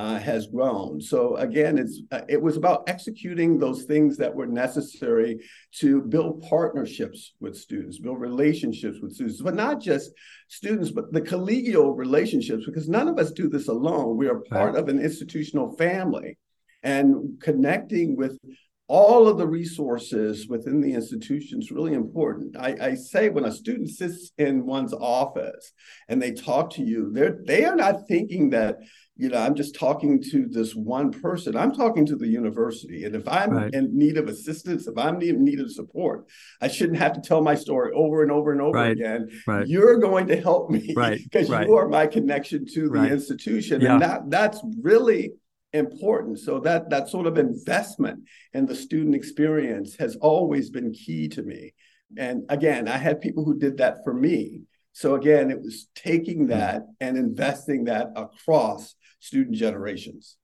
uh, 0.00 0.18
has 0.18 0.46
grown. 0.46 0.98
So 0.98 1.36
again, 1.36 1.76
it's 1.76 2.00
uh, 2.10 2.22
it 2.26 2.40
was 2.40 2.56
about 2.56 2.88
executing 2.88 3.58
those 3.58 3.84
things 3.84 4.16
that 4.16 4.34
were 4.34 4.46
necessary 4.46 5.32
to 5.80 6.00
build 6.00 6.42
partnerships 6.48 7.34
with 7.38 7.54
students, 7.54 7.98
build 7.98 8.18
relationships 8.18 8.98
with 9.02 9.12
students, 9.12 9.42
but 9.42 9.54
not 9.54 9.78
just 9.78 10.12
students, 10.48 10.90
but 10.90 11.12
the 11.12 11.20
collegial 11.20 11.94
relationships, 11.94 12.64
because 12.64 12.88
none 12.88 13.08
of 13.08 13.18
us 13.18 13.30
do 13.30 13.46
this 13.50 13.68
alone. 13.68 14.16
We 14.16 14.28
are 14.28 14.40
part 14.40 14.72
right. 14.72 14.80
of 14.80 14.88
an 14.88 15.00
institutional 15.00 15.76
family, 15.76 16.38
and 16.82 17.38
connecting 17.38 18.16
with 18.16 18.38
all 18.90 19.28
of 19.28 19.38
the 19.38 19.46
resources 19.46 20.48
within 20.48 20.80
the 20.80 20.94
institution 20.94 21.60
is 21.60 21.70
really 21.70 21.94
important. 21.94 22.56
I, 22.58 22.76
I, 22.80 22.94
say 22.96 23.28
when 23.28 23.44
a 23.44 23.52
student 23.52 23.88
sits 23.88 24.32
in 24.36 24.66
one's 24.66 24.92
office 24.92 25.72
and 26.08 26.20
they 26.20 26.32
talk 26.32 26.70
to 26.70 26.82
you, 26.82 27.12
they're 27.12 27.38
they 27.46 27.64
are 27.64 27.76
not 27.76 28.08
thinking 28.08 28.50
that 28.50 28.78
you 29.20 29.28
know, 29.28 29.36
I'm 29.36 29.54
just 29.54 29.74
talking 29.74 30.22
to 30.30 30.46
this 30.48 30.74
one 30.74 31.12
person. 31.12 31.54
I'm 31.54 31.72
talking 31.72 32.06
to 32.06 32.16
the 32.16 32.26
university. 32.26 33.04
And 33.04 33.14
if 33.14 33.28
I'm 33.28 33.50
right. 33.50 33.74
in 33.74 33.94
need 33.94 34.16
of 34.16 34.28
assistance, 34.28 34.86
if 34.86 34.96
I'm 34.96 35.20
in 35.20 35.44
need 35.44 35.60
of 35.60 35.70
support, 35.70 36.24
I 36.62 36.68
shouldn't 36.68 36.98
have 36.98 37.12
to 37.12 37.20
tell 37.20 37.42
my 37.42 37.54
story 37.54 37.92
over 37.94 38.22
and 38.22 38.32
over 38.32 38.50
and 38.50 38.62
over 38.62 38.78
right. 38.78 38.92
again. 38.92 39.28
Right. 39.46 39.66
You're 39.66 39.98
going 39.98 40.26
to 40.28 40.40
help 40.40 40.70
me 40.70 40.94
because 40.96 41.48
you 41.66 41.76
are 41.76 41.86
my 41.86 42.06
connection 42.06 42.64
to 42.72 42.88
the 42.88 43.08
institution. 43.08 43.84
And 43.84 44.00
that 44.00 44.30
that's 44.30 44.58
really 44.80 45.32
important. 45.72 46.38
So 46.38 46.60
that 46.60 46.90
that 46.90 47.08
sort 47.08 47.26
of 47.26 47.38
investment 47.38 48.24
in 48.52 48.66
the 48.66 48.74
student 48.74 49.14
experience 49.14 49.96
has 49.96 50.16
always 50.16 50.70
been 50.70 50.92
key 50.92 51.28
to 51.28 51.42
me. 51.42 51.74
And 52.16 52.44
again, 52.48 52.88
I 52.88 52.96
had 52.96 53.20
people 53.20 53.44
who 53.44 53.58
did 53.58 53.78
that 53.78 53.98
for 54.04 54.12
me. 54.12 54.62
So 54.92 55.14
again, 55.14 55.50
it 55.50 55.60
was 55.60 55.88
taking 55.94 56.40
hmm. 56.40 56.48
that 56.48 56.82
and 57.00 57.16
investing 57.16 57.84
that 57.84 58.08
across 58.16 58.94
student 59.20 59.56
generations. 59.56 60.36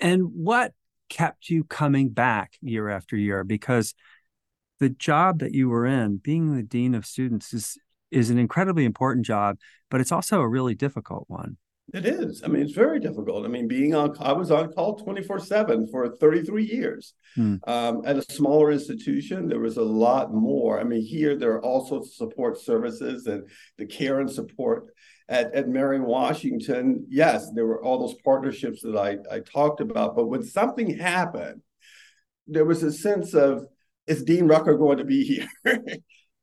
And 0.00 0.24
what 0.34 0.72
kept 1.08 1.48
you 1.48 1.64
coming 1.64 2.10
back 2.10 2.52
year 2.60 2.88
after 2.88 3.16
year? 3.16 3.44
Because 3.44 3.94
the 4.78 4.90
job 4.90 5.40
that 5.40 5.54
you 5.54 5.68
were 5.68 5.86
in, 5.86 6.18
being 6.18 6.54
the 6.54 6.62
dean 6.62 6.94
of 6.94 7.06
students, 7.06 7.52
is 7.52 7.78
is 8.10 8.30
an 8.30 8.38
incredibly 8.38 8.84
important 8.84 9.26
job, 9.26 9.58
but 9.90 10.00
it's 10.00 10.12
also 10.12 10.40
a 10.40 10.48
really 10.48 10.74
difficult 10.74 11.24
one. 11.28 11.58
It 11.94 12.04
is. 12.04 12.42
I 12.44 12.48
mean, 12.48 12.62
it's 12.62 12.72
very 12.72 13.00
difficult. 13.00 13.46
I 13.46 13.48
mean, 13.48 13.66
being 13.66 13.94
on, 13.94 14.14
I 14.20 14.32
was 14.32 14.50
on 14.50 14.72
call 14.72 14.96
24 14.96 15.38
7 15.38 15.88
for 15.88 16.16
33 16.16 16.64
years. 16.64 17.14
Hmm. 17.34 17.56
Um, 17.66 18.02
at 18.04 18.18
a 18.18 18.32
smaller 18.32 18.70
institution, 18.70 19.48
there 19.48 19.60
was 19.60 19.78
a 19.78 19.82
lot 19.82 20.32
more. 20.34 20.78
I 20.78 20.84
mean, 20.84 21.00
here, 21.00 21.34
there 21.34 21.52
are 21.52 21.64
also 21.64 22.02
support 22.02 22.60
services 22.60 23.26
and 23.26 23.48
the 23.78 23.86
care 23.86 24.20
and 24.20 24.30
support. 24.30 24.88
At, 25.30 25.54
at 25.54 25.68
Mary 25.68 26.00
Washington, 26.00 27.06
yes, 27.08 27.50
there 27.54 27.66
were 27.66 27.82
all 27.82 27.98
those 27.98 28.20
partnerships 28.22 28.82
that 28.82 28.96
I, 28.96 29.18
I 29.34 29.40
talked 29.40 29.80
about. 29.80 30.14
But 30.14 30.28
when 30.28 30.42
something 30.42 30.98
happened, 30.98 31.62
there 32.46 32.64
was 32.64 32.82
a 32.82 32.92
sense 32.92 33.34
of, 33.34 33.64
is 34.06 34.24
Dean 34.24 34.46
Rucker 34.46 34.76
going 34.76 34.98
to 34.98 35.04
be 35.04 35.24
here? 35.64 35.74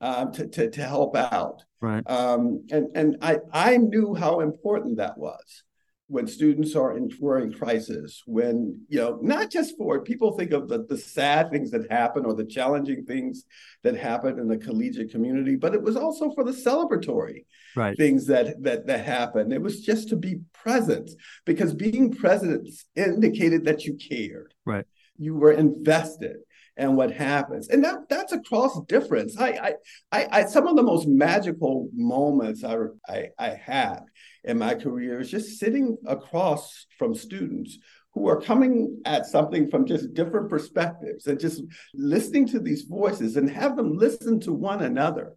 Um, 0.02 0.32
to, 0.34 0.48
to, 0.48 0.70
to 0.70 0.84
help 0.84 1.16
out. 1.16 1.64
Right. 1.82 2.04
Um, 2.10 2.66
and 2.72 2.88
and 2.96 3.18
I, 3.22 3.38
I 3.52 3.78
knew 3.78 4.16
how 4.16 4.40
important 4.40 4.98
that 4.98 5.18
was 5.18 5.64
when 6.08 6.28
students 6.28 6.76
are 6.76 6.96
in 6.96 7.10
were 7.20 7.40
in 7.40 7.52
crisis, 7.52 8.22
when 8.28 8.80
you 8.90 9.00
know, 9.00 9.18
not 9.22 9.50
just 9.50 9.76
for 9.78 10.02
people 10.02 10.38
think 10.38 10.52
of 10.52 10.68
the, 10.68 10.86
the 10.88 10.98
sad 10.98 11.50
things 11.50 11.72
that 11.72 11.92
happen 11.92 12.26
or 12.26 12.36
the 12.36 12.46
challenging 12.46 13.06
things 13.06 13.44
that 13.84 13.96
happen 13.96 14.38
in 14.38 14.48
the 14.48 14.58
collegiate 14.58 15.10
community, 15.12 15.56
but 15.56 15.74
it 15.74 15.82
was 15.82 15.96
also 15.96 16.32
for 16.32 16.44
the 16.44 16.52
celebratory 16.52 17.46
right. 17.76 17.98
things 17.98 18.28
that 18.28 18.62
that 18.62 18.86
that 18.86 19.06
happen. 19.06 19.52
It 19.52 19.62
was 19.62 19.82
just 19.82 20.10
to 20.10 20.16
be 20.16 20.42
present 20.54 21.10
because 21.46 21.74
being 21.74 22.12
present 22.12 22.70
indicated 22.96 23.66
that 23.66 23.86
you 23.86 23.96
cared. 23.96 24.54
Right. 24.66 24.86
You 25.18 25.36
were 25.36 25.54
invested 25.54 26.38
and 26.78 26.98
what 26.98 27.12
happens. 27.12 27.70
And 27.70 27.84
that 27.84 28.10
that's 28.10 28.34
a 28.34 28.42
cross 28.42 28.80
difference. 28.88 29.38
I 29.38 29.50
I 29.50 29.74
I, 30.12 30.28
I 30.32 30.46
some 30.46 30.68
of 30.68 30.76
the 30.76 30.84
most 30.84 31.08
magical 31.08 31.90
moments 31.94 32.64
I, 32.64 32.78
I 33.08 33.30
I 33.40 33.50
had 33.50 34.02
in 34.44 34.58
my 34.58 34.76
career 34.76 35.20
is 35.20 35.32
just 35.32 35.60
sitting 35.60 35.98
across 36.06 36.86
from 36.98 37.16
students 37.16 37.78
who 38.14 38.28
are 38.28 38.40
coming 38.40 39.02
at 39.06 39.26
something 39.26 39.70
from 39.70 39.86
just 39.86 40.14
different 40.14 40.50
perspectives 40.50 41.28
and 41.28 41.40
just 41.40 41.62
listening 41.94 42.48
to 42.48 42.60
these 42.60 42.84
voices 42.84 43.36
and 43.36 43.50
have 43.50 43.76
them 43.76 43.98
listen 43.98 44.40
to 44.40 44.54
one 44.54 44.82
another 44.82 45.36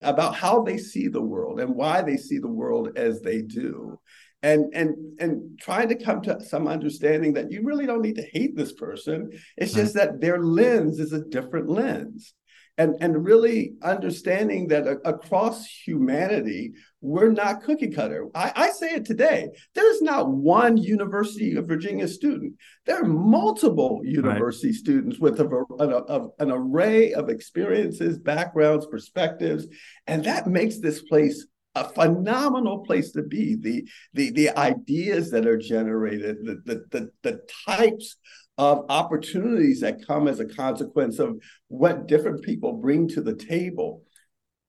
about 0.00 0.34
how 0.34 0.62
they 0.62 0.78
see 0.78 1.08
the 1.08 1.20
world 1.20 1.60
and 1.60 1.74
why 1.74 2.02
they 2.02 2.16
see 2.16 2.38
the 2.38 2.48
world 2.48 2.96
as 2.96 3.20
they 3.20 3.42
do 3.42 3.98
and 4.44 4.74
and 4.74 4.94
and 5.18 5.58
trying 5.58 5.88
to 5.88 5.94
come 5.94 6.20
to 6.20 6.38
some 6.44 6.68
understanding 6.68 7.32
that 7.32 7.50
you 7.50 7.62
really 7.64 7.86
don't 7.86 8.02
need 8.02 8.16
to 8.16 8.30
hate 8.32 8.54
this 8.54 8.72
person. 8.72 9.30
It's 9.56 9.72
just 9.72 9.94
that 9.94 10.20
their 10.20 10.38
lens 10.38 11.00
is 11.00 11.12
a 11.12 11.24
different 11.24 11.70
lens. 11.70 12.34
And 12.76 12.96
and 13.00 13.24
really 13.24 13.74
understanding 13.82 14.68
that 14.68 14.86
a, 14.86 14.96
across 15.08 15.64
humanity 15.66 16.74
we're 17.00 17.30
not 17.30 17.62
cookie 17.62 17.90
cutter. 17.90 18.28
I, 18.34 18.52
I 18.56 18.70
say 18.70 18.94
it 18.94 19.04
today. 19.04 19.50
There's 19.74 20.00
not 20.02 20.28
one 20.28 20.76
university 20.76 21.54
of 21.54 21.68
virginia 21.68 22.08
student. 22.08 22.54
There 22.84 23.00
are 23.00 23.06
multiple 23.06 24.00
university 24.04 24.68
right. 24.68 24.74
students 24.74 25.18
with 25.18 25.40
a, 25.40 25.46
a, 25.78 25.86
a, 25.86 26.28
an 26.40 26.50
array 26.50 27.12
of 27.12 27.30
experiences 27.30 28.18
backgrounds 28.18 28.86
perspectives 28.86 29.66
and 30.06 30.24
that 30.24 30.46
makes 30.46 30.80
this 30.80 31.00
place 31.02 31.46
a 31.74 31.88
phenomenal 31.88 32.84
place 32.84 33.12
to 33.12 33.22
be. 33.22 33.56
The 33.56 33.88
the 34.12 34.30
the 34.30 34.58
ideas 34.58 35.30
that 35.30 35.46
are 35.46 35.56
generated, 35.56 36.38
the 36.44 36.60
the 36.64 36.84
the, 36.90 37.10
the 37.22 37.40
types 37.66 38.16
of 38.56 38.86
opportunities 38.88 39.80
that 39.80 40.06
come 40.06 40.28
as 40.28 40.40
a 40.40 40.44
consequence 40.46 41.18
of 41.18 41.36
what 41.68 42.06
different 42.06 42.44
people 42.44 42.74
bring 42.74 43.08
to 43.08 43.20
the 43.20 43.34
table. 43.34 44.02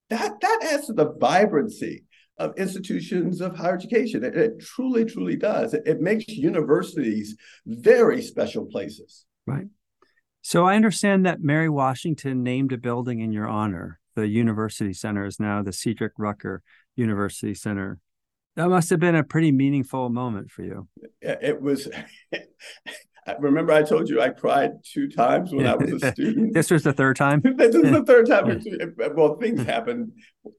That 0.10 0.40
that 0.42 0.60
adds 0.72 0.88
to 0.88 0.94
the 0.94 1.14
vibrancy 1.20 2.06
of 2.38 2.58
institutions 2.58 3.42
of 3.42 3.56
higher 3.56 3.76
education. 3.76 4.24
It, 4.24 4.36
it 4.36 4.60
truly, 4.60 5.06
truly 5.06 5.36
does. 5.36 5.74
It, 5.74 5.84
it 5.86 6.02
makes 6.02 6.28
universities 6.28 7.36
very 7.66 8.22
special 8.22 8.66
places. 8.66 9.26
Right. 9.48 9.68
So 10.42 10.66
I 10.66 10.76
understand 10.76 11.26
that 11.26 11.42
Mary 11.42 11.70
Washington 11.70 12.44
named 12.44 12.72
a 12.72 12.78
building 12.78 13.20
in 13.20 13.32
your 13.32 13.48
honor. 13.48 14.00
The 14.16 14.28
University 14.28 14.94
Center 14.94 15.26
is 15.26 15.40
now 15.40 15.62
the 15.62 15.74
Cedric 15.74 16.14
Rucker 16.18 16.62
University 16.96 17.54
Center. 17.54 18.00
That 18.56 18.70
must 18.70 18.90
have 18.90 19.00
been 19.00 19.16
a 19.16 19.24
pretty 19.24 19.52
meaningful 19.52 20.10
moment 20.10 20.50
for 20.50 20.64
you. 20.64 20.88
It 21.22 21.62
was. 21.62 21.90
remember, 23.40 23.74
I 23.74 23.84
told 23.84 24.10
you 24.10 24.22
I 24.22 24.30
cried 24.30 24.72
two 24.84 25.10
times 25.10 25.52
when 25.52 25.68
I 25.68 25.76
was 25.76 26.04
a 26.04 26.12
student. 26.14 26.54
this 26.54 26.72
was 26.72 26.84
the 26.84 26.94
third 26.94 27.16
time. 27.16 27.42
this 27.58 27.76
is 27.76 27.82
the 27.82 28.04
third 28.06 28.28
time. 28.28 28.62
well, 29.16 29.36
things 29.38 29.64
happened. 29.64 30.12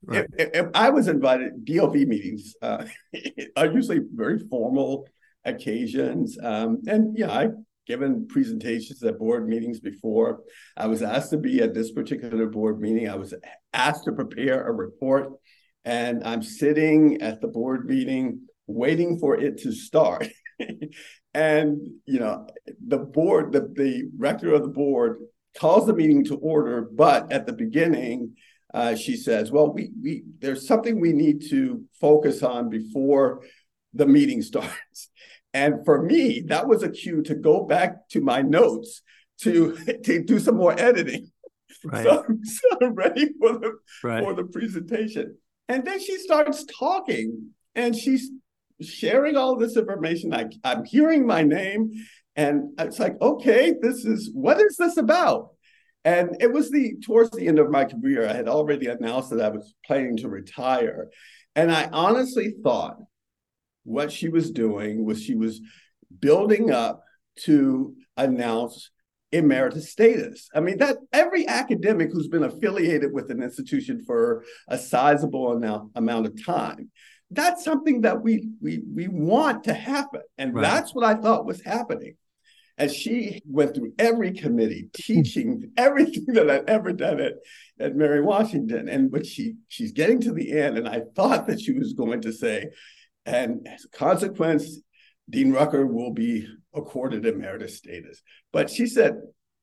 Right. 0.05 0.27
If, 0.37 0.51
if 0.53 0.67
I 0.75 0.91
was 0.91 1.09
invited, 1.09 1.65
BOV 1.65 1.95
meetings 1.95 2.55
uh, 2.61 2.85
are 3.57 3.67
usually 3.67 4.01
very 4.13 4.41
formal 4.51 5.09
occasions, 5.45 6.37
um, 6.43 6.83
and 6.89 7.17
yeah, 7.17 7.31
I 7.31 7.49
given 7.87 8.27
presentations 8.27 9.03
at 9.03 9.19
board 9.19 9.49
meetings 9.49 9.81
before. 9.81 10.41
I 10.77 10.87
was 10.87 11.03
asked 11.03 11.31
to 11.31 11.39
be 11.39 11.61
at 11.61 11.75
this 11.75 11.93
particular 11.93 12.47
board 12.47 12.81
meeting. 12.81 13.09
I 13.09 13.17
was 13.17 13.35
asked 13.73 14.05
to 14.05 14.13
prepare 14.13 14.67
a 14.67 14.73
report 14.73 15.33
and 15.85 16.25
I'm 16.25 16.43
sitting 16.43 17.23
at 17.23 17.41
the 17.41 17.47
board 17.47 17.87
meeting 17.87 18.41
waiting 18.67 19.19
for 19.19 19.39
it 19.39 19.59
to 19.59 19.73
start. 19.73 20.27
and 21.35 21.79
you 22.07 22.19
know, 22.19 22.49
the 22.85 22.99
board, 22.99 23.53
the, 23.53 23.73
the 23.73 24.11
rector 24.19 24.53
of 24.53 24.63
the 24.63 24.69
board 24.69 25.19
calls 25.57 25.87
the 25.87 25.95
meeting 25.95 26.25
to 26.25 26.37
order, 26.37 26.83
but 26.93 27.33
at 27.33 27.47
the 27.47 27.53
beginning, 27.53 28.35
uh, 28.75 28.97
she 28.97 29.17
says, 29.17 29.51
"Well, 29.51 29.73
we 29.73 29.91
we 30.03 30.25
there's 30.41 30.67
something 30.67 31.01
we 31.01 31.13
need 31.13 31.49
to 31.51 31.85
focus 32.01 32.43
on 32.43 32.69
before 32.69 33.43
the 33.95 34.07
meeting 34.07 34.43
starts." 34.43 35.09
And 35.57 35.87
for 35.87 36.03
me, 36.03 36.43
that 36.49 36.69
was 36.69 36.83
a 36.83 36.91
cue 36.91 37.23
to 37.23 37.35
go 37.35 37.65
back 37.65 38.11
to 38.11 38.21
my 38.21 38.43
notes 38.43 39.01
to 39.41 39.75
to 40.05 40.23
do 40.23 40.39
some 40.39 40.57
more 40.57 40.79
editing. 40.79 41.31
Right. 41.83 42.05
So, 42.05 42.27
so 42.43 42.69
I'm 42.83 42.95
ready 42.95 43.31
for 43.41 43.59
the 43.59 43.73
right. 44.05 44.23
for 44.23 44.35
the 44.35 44.45
presentation. 44.45 45.39
And 45.67 45.83
then 45.87 45.99
she 45.99 46.19
starts 46.19 46.67
talking 46.79 47.53
and 47.75 47.97
she's 47.97 48.31
sharing 48.83 49.39
all 49.39 49.57
this 49.57 49.79
information. 49.79 50.35
I, 50.35 50.51
I'm 50.63 50.85
hearing 50.85 51.27
my 51.27 51.43
name, 51.43 51.91
and 52.37 52.79
it's 52.79 52.99
like, 52.99 53.19
okay, 53.23 53.73
this 53.81 54.05
is 54.05 54.31
what 54.35 54.61
is 54.61 54.77
this 54.77 54.99
about? 54.99 55.53
And 56.05 56.37
it 56.39 56.53
was 56.53 56.71
the 56.71 56.97
towards 57.07 57.31
the 57.31 57.49
end 57.49 57.59
of 57.59 57.71
my 57.71 57.87
career, 57.87 58.29
I 58.29 58.35
had 58.35 58.47
already 58.47 58.89
announced 58.89 59.31
that 59.31 59.41
I 59.41 59.49
was 59.49 59.75
planning 59.87 60.19
to 60.19 60.29
retire. 60.29 61.09
And 61.55 61.73
I 61.73 61.89
honestly 61.91 62.53
thought 62.63 62.99
what 63.87 64.13
she 64.13 64.29
was 64.29 64.51
doing 64.51 65.05
was 65.05 65.23
she 65.23 65.35
was 65.35 65.61
building 66.21 66.71
up 66.71 67.03
to 67.45 67.95
announce 68.17 68.91
emeritus 69.33 69.91
status. 69.91 70.49
I 70.55 70.61
mean, 70.61 70.79
that 70.79 70.97
every 71.13 71.47
academic 71.47 72.13
who's 72.13 72.29
been 72.29 72.45
affiliated 72.45 73.13
with 73.13 73.31
an 73.31 73.43
institution 73.43 74.03
for 74.05 74.45
a 74.69 74.79
sizable 74.79 75.53
amount, 75.53 75.93
amount 75.95 76.27
of 76.27 76.45
time, 76.45 76.91
that's 77.31 77.65
something 77.65 78.03
that 78.03 78.23
we 78.23 78.49
we 78.63 78.83
we 78.95 79.09
want 79.09 79.65
to 79.65 79.75
happen. 79.75 80.21
And 80.39 80.55
right. 80.55 80.63
that's 80.63 80.95
what 80.95 81.05
I 81.05 81.15
thought 81.15 81.47
was 81.47 81.63
happening. 81.63 82.17
As 82.79 82.95
she 82.95 83.41
went 83.47 83.75
through 83.75 83.95
every 83.99 84.33
committee, 84.33 84.91
hmm. 84.95 85.03
teaching 85.03 85.73
everything 85.77 86.27
that 86.35 86.51
I'd 86.51 86.69
ever 86.69 86.93
done 86.93 87.21
at, 87.21 87.35
at 87.81 87.97
Mary 87.97 88.21
Washington. 88.21 88.89
And 88.89 89.11
when 89.11 89.25
she 89.25 89.55
she's 89.69 89.93
getting 89.93 90.21
to 90.21 90.33
the 90.33 90.59
end, 90.59 90.79
and 90.79 90.89
I 90.89 91.03
thought 91.15 91.47
that 91.49 91.61
she 91.61 91.73
was 91.73 91.95
going 91.95 92.21
to 92.23 92.33
say, 92.33 92.67
and 93.27 93.67
as 93.67 93.85
a 93.85 93.89
consequence, 93.89 94.81
Dean 95.29 95.53
Rucker 95.53 95.87
will 95.87 96.13
be 96.13 96.47
accorded 96.75 97.27
emeritus 97.27 97.77
status. 97.77 98.23
But 98.53 98.71
she 98.71 98.87
said, 98.87 99.17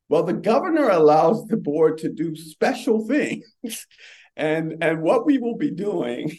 well, 0.09 0.23
the 0.23 0.33
governor 0.33 0.89
allows 0.89 1.45
the 1.45 1.57
board 1.57 1.99
to 1.99 2.11
do 2.11 2.35
special 2.35 3.07
things. 3.07 3.45
and, 4.35 4.83
and 4.83 5.01
what 5.01 5.25
we 5.25 5.37
will 5.37 5.55
be 5.57 5.71
doing, 5.71 6.37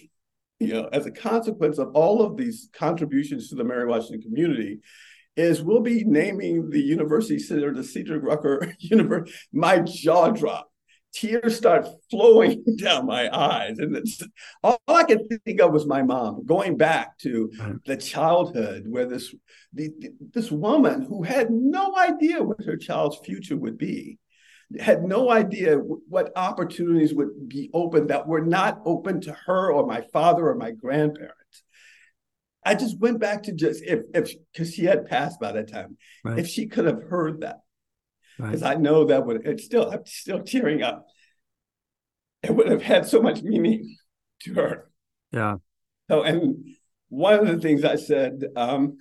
you 0.61 0.75
know, 0.75 0.89
as 0.93 1.07
a 1.07 1.11
consequence 1.11 1.79
of 1.79 1.89
all 1.95 2.23
of 2.23 2.37
these 2.37 2.69
contributions 2.75 3.49
to 3.49 3.55
the 3.55 3.65
Mary 3.65 3.87
Washington 3.87 4.21
community, 4.21 4.81
is 5.37 5.63
we'll 5.63 5.81
be 5.81 6.05
naming 6.05 6.71
the 6.71 6.81
university 6.81 7.39
center 7.39 7.73
the 7.73 7.83
Cedric 7.83 8.23
Rucker 8.23 8.73
University. 8.79 9.37
My 9.53 9.81
jaw 9.81 10.29
dropped 10.29 10.71
tears 11.15 11.57
start 11.57 11.87
flowing 12.11 12.65
down 12.79 13.07
my 13.07 13.35
eyes. 13.35 13.79
And 13.79 13.97
it's, 13.97 14.23
all 14.63 14.81
I 14.89 15.05
could 15.05 15.23
think 15.45 15.61
of 15.61 15.73
was 15.73 15.87
my 15.87 16.03
mom 16.03 16.45
going 16.45 16.77
back 16.77 17.19
to 17.19 17.51
the 17.87 17.97
childhood 17.97 18.85
where 18.87 19.07
this 19.07 19.35
the, 19.73 19.93
this 20.33 20.51
woman 20.51 21.03
who 21.03 21.23
had 21.23 21.51
no 21.51 21.95
idea 21.97 22.43
what 22.43 22.65
her 22.65 22.77
child's 22.77 23.19
future 23.25 23.57
would 23.57 23.79
be, 23.79 24.19
had 24.79 25.03
no 25.03 25.31
idea 25.31 25.77
what 25.77 26.33
opportunities 26.37 27.15
would 27.15 27.49
be 27.49 27.71
open 27.73 28.09
that 28.09 28.27
were 28.27 28.45
not 28.45 28.81
open 28.85 29.21
to 29.23 29.33
her 29.47 29.73
or 29.73 29.87
my 29.87 30.03
father 30.13 30.49
or 30.49 30.55
my 30.55 30.71
grandparents. 30.71 31.63
I 32.65 32.75
just 32.75 32.99
went 32.99 33.21
back 33.21 33.43
to 33.45 33.53
just 33.53 33.83
if 33.85 34.01
if 34.15 34.33
because 34.53 34.73
she 34.73 34.85
had 34.85 35.07
passed 35.07 35.39
by 35.39 35.53
that 35.53 35.71
time, 35.71 35.99
right. 36.25 36.39
if 36.39 36.49
she 36.49 36.67
could 36.67 36.87
have 36.87 37.03
heard 37.03 37.43
that 37.43 37.59
because 38.37 38.63
right. 38.63 38.77
I 38.77 38.81
know 38.81 39.05
that 39.05 39.27
would 39.27 39.47
it's 39.47 39.65
still 39.65 39.91
I'm 39.91 40.07
still 40.07 40.43
tearing 40.43 40.83
up. 40.83 41.07
It 42.43 42.55
would 42.55 42.69
have 42.69 42.83
had 42.83 43.07
so 43.07 43.23
much 43.23 43.43
meaning 43.43 43.97
to 44.41 44.55
her. 44.55 44.91
Yeah. 45.33 45.57
So 46.09 46.23
and 46.23 46.65
one 47.09 47.39
of 47.39 47.47
the 47.47 47.59
things 47.59 47.85
I 47.85 47.97
said 47.97 48.45
um, 48.57 48.99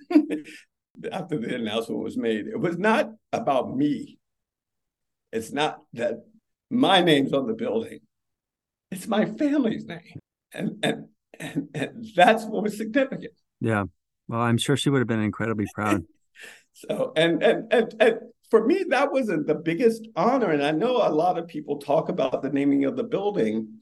after 1.12 1.38
the 1.38 1.54
announcement 1.54 2.02
was 2.02 2.16
made, 2.16 2.46
it 2.46 2.58
was 2.58 2.78
not 2.78 3.10
about 3.32 3.76
me. 3.76 4.18
It's 5.32 5.52
not 5.52 5.78
that 5.94 6.24
my 6.70 7.00
name's 7.00 7.32
on 7.32 7.46
the 7.46 7.54
building. 7.54 8.00
It's 8.90 9.08
my 9.08 9.26
family's 9.26 9.84
name. 9.84 10.20
And 10.52 10.78
and 10.82 11.08
and, 11.40 11.68
and 11.74 12.06
that's 12.14 12.44
what 12.44 12.62
was 12.62 12.76
significant. 12.76 13.32
Yeah. 13.60 13.84
Well, 14.28 14.40
I'm 14.40 14.58
sure 14.58 14.76
she 14.76 14.90
would 14.90 15.00
have 15.00 15.08
been 15.08 15.22
incredibly 15.22 15.66
proud. 15.74 16.04
so 16.72 17.12
and 17.16 17.42
and 17.42 17.72
and 17.72 17.94
and 18.00 18.18
for 18.54 18.64
me, 18.64 18.84
that 18.90 19.10
wasn't 19.10 19.48
the 19.48 19.54
biggest 19.56 20.06
honor. 20.14 20.52
And 20.52 20.62
I 20.62 20.70
know 20.70 20.98
a 20.98 21.10
lot 21.10 21.38
of 21.38 21.48
people 21.48 21.78
talk 21.78 22.08
about 22.08 22.40
the 22.40 22.50
naming 22.50 22.84
of 22.84 22.94
the 22.94 23.02
building, 23.02 23.80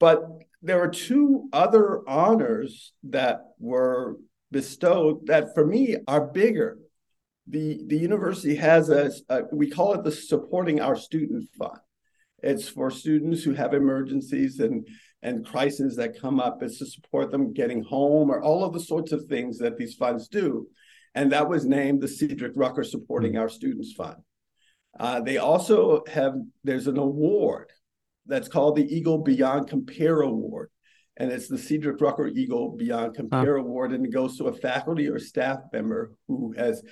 but 0.00 0.26
there 0.62 0.80
are 0.80 0.88
two 0.88 1.50
other 1.52 2.00
honors 2.08 2.94
that 3.02 3.40
were 3.58 4.16
bestowed 4.50 5.26
that 5.26 5.52
for 5.52 5.66
me 5.66 5.96
are 6.08 6.28
bigger. 6.28 6.78
The, 7.46 7.82
the 7.86 7.98
university 7.98 8.54
has 8.54 8.88
a, 8.88 9.12
a 9.28 9.42
we 9.52 9.68
call 9.68 9.92
it 9.92 10.02
the 10.02 10.12
supporting 10.12 10.80
our 10.80 10.96
student 10.96 11.50
fund. 11.58 11.78
It's 12.42 12.70
for 12.70 12.90
students 12.90 13.44
who 13.44 13.52
have 13.52 13.74
emergencies 13.74 14.60
and 14.60 14.88
and 15.20 15.44
crises 15.44 15.94
that 15.96 16.18
come 16.18 16.40
up. 16.40 16.62
It's 16.62 16.78
to 16.78 16.86
support 16.86 17.30
them 17.30 17.52
getting 17.52 17.82
home 17.82 18.30
or 18.30 18.42
all 18.42 18.64
of 18.64 18.72
the 18.72 18.80
sorts 18.80 19.12
of 19.12 19.26
things 19.26 19.58
that 19.58 19.76
these 19.76 19.94
funds 19.94 20.26
do 20.26 20.68
and 21.16 21.32
that 21.32 21.48
was 21.48 21.64
named 21.64 22.02
the 22.02 22.08
Cedric 22.08 22.52
Rucker 22.54 22.84
Supporting 22.84 23.32
hmm. 23.32 23.38
Our 23.38 23.48
Students 23.48 23.92
Fund. 23.94 24.16
Uh, 25.00 25.20
they 25.20 25.38
also 25.38 26.04
have, 26.06 26.34
there's 26.62 26.86
an 26.86 26.98
award 26.98 27.72
that's 28.26 28.48
called 28.48 28.76
the 28.76 28.94
Eagle 28.94 29.18
Beyond 29.18 29.68
Compare 29.68 30.20
Award. 30.20 30.70
And 31.16 31.32
it's 31.32 31.48
the 31.48 31.58
Cedric 31.58 32.00
Rucker 32.00 32.28
Eagle 32.28 32.76
Beyond 32.76 33.14
Compare 33.14 33.56
huh. 33.56 33.64
Award. 33.64 33.92
And 33.92 34.04
it 34.04 34.12
goes 34.12 34.36
to 34.36 34.44
a 34.44 34.52
faculty 34.52 35.08
or 35.08 35.18
staff 35.18 35.60
member 35.72 36.12
who 36.28 36.54
has 36.56 36.82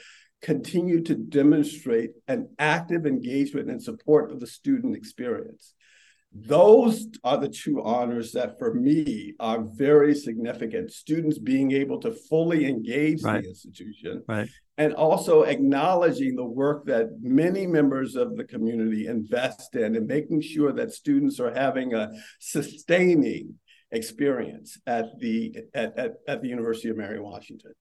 continued 0.41 1.07
to 1.07 1.15
demonstrate 1.15 2.11
an 2.27 2.49
active 2.59 3.07
engagement 3.07 3.71
and 3.71 3.83
support 3.83 4.33
of 4.33 4.41
the 4.41 4.47
student 4.47 4.97
experience 4.97 5.75
those 6.35 7.07
are 7.23 7.38
the 7.38 7.49
two 7.49 7.83
honors 7.83 8.33
that 8.33 8.59
for 8.59 8.75
me 8.75 9.35
are 9.38 9.62
very 9.62 10.14
significant 10.14 10.90
students 10.90 11.38
being 11.38 11.70
able 11.70 12.01
to 12.01 12.12
fully 12.29 12.66
engage 12.66 13.23
right. 13.23 13.42
the 13.42 13.49
institution 13.49 14.23
right. 14.27 14.49
and 14.77 14.92
also 14.94 15.42
acknowledging 15.42 16.35
the 16.35 16.44
work 16.44 16.85
that 16.87 17.09
many 17.23 17.68
members 17.68 18.16
of 18.16 18.37
the 18.37 18.42
community 18.42 19.07
invest 19.07 19.77
in 19.77 19.94
and 19.94 20.09
making 20.09 20.40
sure 20.40 20.73
that 20.73 20.92
students 20.92 21.38
are 21.38 21.55
having 21.55 21.94
a 21.94 22.11
sustaining 22.40 23.55
experience 23.92 24.77
at 24.88 25.07
the 25.20 25.55
at, 25.73 25.97
at, 25.97 26.12
at 26.27 26.42
the 26.42 26.49
university 26.49 26.88
of 26.88 26.97
mary 26.97 27.20
washington 27.20 27.73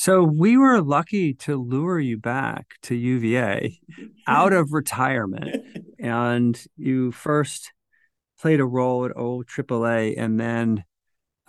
so 0.00 0.22
we 0.22 0.56
were 0.56 0.80
lucky 0.80 1.34
to 1.34 1.58
lure 1.58 2.00
you 2.00 2.16
back 2.16 2.68
to 2.84 2.94
UVA 2.94 3.78
out 4.26 4.54
of 4.54 4.72
retirement. 4.72 5.62
and 5.98 6.58
you 6.78 7.12
first 7.12 7.70
played 8.40 8.60
a 8.60 8.64
role 8.64 9.04
at 9.04 9.10
OAAA 9.10 10.14
and 10.16 10.40
then 10.40 10.84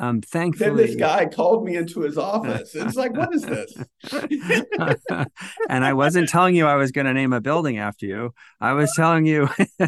um, 0.01 0.19
thankfully, 0.19 0.67
then 0.67 0.77
this 0.77 0.95
guy 0.95 1.27
called 1.27 1.63
me 1.63 1.75
into 1.75 2.01
his 2.01 2.17
office. 2.17 2.73
It's 2.73 2.95
like, 2.95 3.13
what 3.15 3.35
is 3.35 3.43
this? 3.43 3.71
and 5.69 5.85
I 5.85 5.93
wasn't 5.93 6.27
telling 6.27 6.55
you 6.55 6.65
I 6.65 6.73
was 6.73 6.91
going 6.91 7.05
to 7.05 7.13
name 7.13 7.33
a 7.33 7.39
building 7.39 7.77
after 7.77 8.07
you. 8.07 8.33
I 8.59 8.73
was 8.73 8.91
telling 8.95 9.27
you 9.27 9.47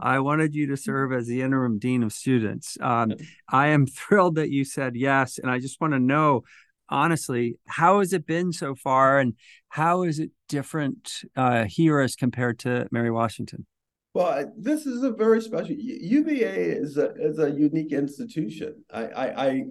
I 0.00 0.18
wanted 0.18 0.54
you 0.54 0.66
to 0.66 0.76
serve 0.76 1.14
as 1.14 1.26
the 1.26 1.40
interim 1.40 1.78
dean 1.78 2.02
of 2.02 2.12
students. 2.12 2.76
Um, 2.78 3.14
I 3.48 3.68
am 3.68 3.86
thrilled 3.86 4.34
that 4.34 4.50
you 4.50 4.66
said 4.66 4.96
yes, 4.96 5.38
and 5.38 5.50
I 5.50 5.58
just 5.58 5.80
want 5.80 5.94
to 5.94 5.98
know 5.98 6.42
honestly, 6.92 7.58
how 7.66 7.98
has 7.98 8.12
it 8.12 8.26
been 8.26 8.52
so 8.52 8.74
far, 8.74 9.18
and 9.18 9.34
how 9.68 10.02
is 10.02 10.18
it 10.18 10.30
different 10.48 11.22
uh, 11.34 11.64
here 11.64 12.00
as 12.00 12.14
compared 12.14 12.58
to 12.60 12.86
Mary 12.92 13.10
Washington? 13.10 13.66
Well, 14.14 14.52
this 14.58 14.84
is 14.84 15.02
a 15.02 15.10
very 15.10 15.40
special. 15.40 15.74
UVA 15.74 16.70
is 16.70 16.98
a 16.98 17.14
is 17.14 17.38
a 17.38 17.50
unique 17.50 17.92
institution. 17.92 18.84
I 18.92 19.06
I 19.06 19.46
I, 19.46 19.64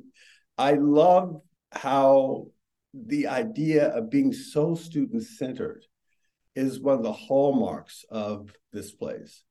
I 0.58 0.72
love 0.74 1.42
how 1.72 2.48
the 2.94 3.28
idea 3.28 3.88
of 3.90 4.10
being 4.10 4.34
so 4.34 4.76
student 4.76 5.24
centered 5.24 5.86
is 6.56 6.82
one 6.82 6.98
of 6.98 7.04
the 7.04 7.14
hallmarks 7.14 8.04
of 8.10 8.52
this 8.74 8.92
place. 8.92 9.44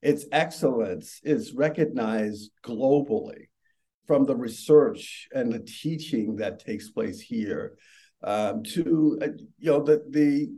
Its 0.00 0.24
excellence 0.30 1.20
is 1.24 1.52
recognized 1.52 2.52
globally 2.64 3.48
from 4.06 4.24
the 4.24 4.36
research 4.36 5.28
and 5.34 5.52
the 5.52 5.60
teaching 5.60 6.36
that 6.36 6.64
takes 6.64 6.90
place 6.90 7.20
here 7.20 7.74
um, 8.24 8.62
to 8.62 9.18
uh, 9.22 9.26
you 9.58 9.70
know 9.72 9.82
the 9.82 10.02
the 10.10 10.48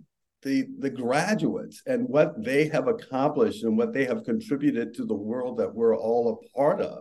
the 0.43 0.67
the 0.79 0.91
graduates 0.91 1.83
and 1.87 2.09
what 2.09 2.43
they 2.45 2.69
have 2.69 2.87
accomplished 2.87 3.65
and 3.65 3.77
what 3.77 3.93
they 3.93 4.05
have 4.05 4.25
contributed 4.25 4.95
to 4.95 5.05
the 5.05 5.15
world 5.15 5.59
that 5.59 5.75
we're 5.75 5.97
all 5.97 6.25
a 6.31 6.57
part 6.57 6.81
of. 6.81 7.01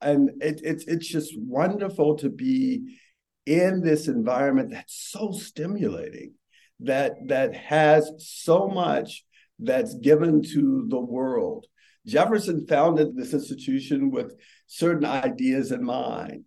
and 0.00 0.30
it, 0.42 0.60
it's 0.62 0.84
it's 0.84 1.06
just 1.08 1.32
wonderful 1.38 2.16
to 2.16 2.28
be 2.28 2.98
in 3.46 3.80
this 3.80 4.08
environment 4.08 4.70
that's 4.70 5.10
so 5.10 5.32
stimulating, 5.32 6.34
that 6.80 7.12
that 7.28 7.54
has 7.54 8.10
so 8.18 8.68
much 8.68 9.24
that's 9.58 9.94
given 9.94 10.42
to 10.42 10.86
the 10.88 11.00
world. 11.00 11.66
Jefferson 12.06 12.66
founded 12.66 13.16
this 13.16 13.32
institution 13.32 14.10
with 14.10 14.34
certain 14.66 15.04
ideas 15.04 15.72
in 15.72 15.84
mind. 15.84 16.44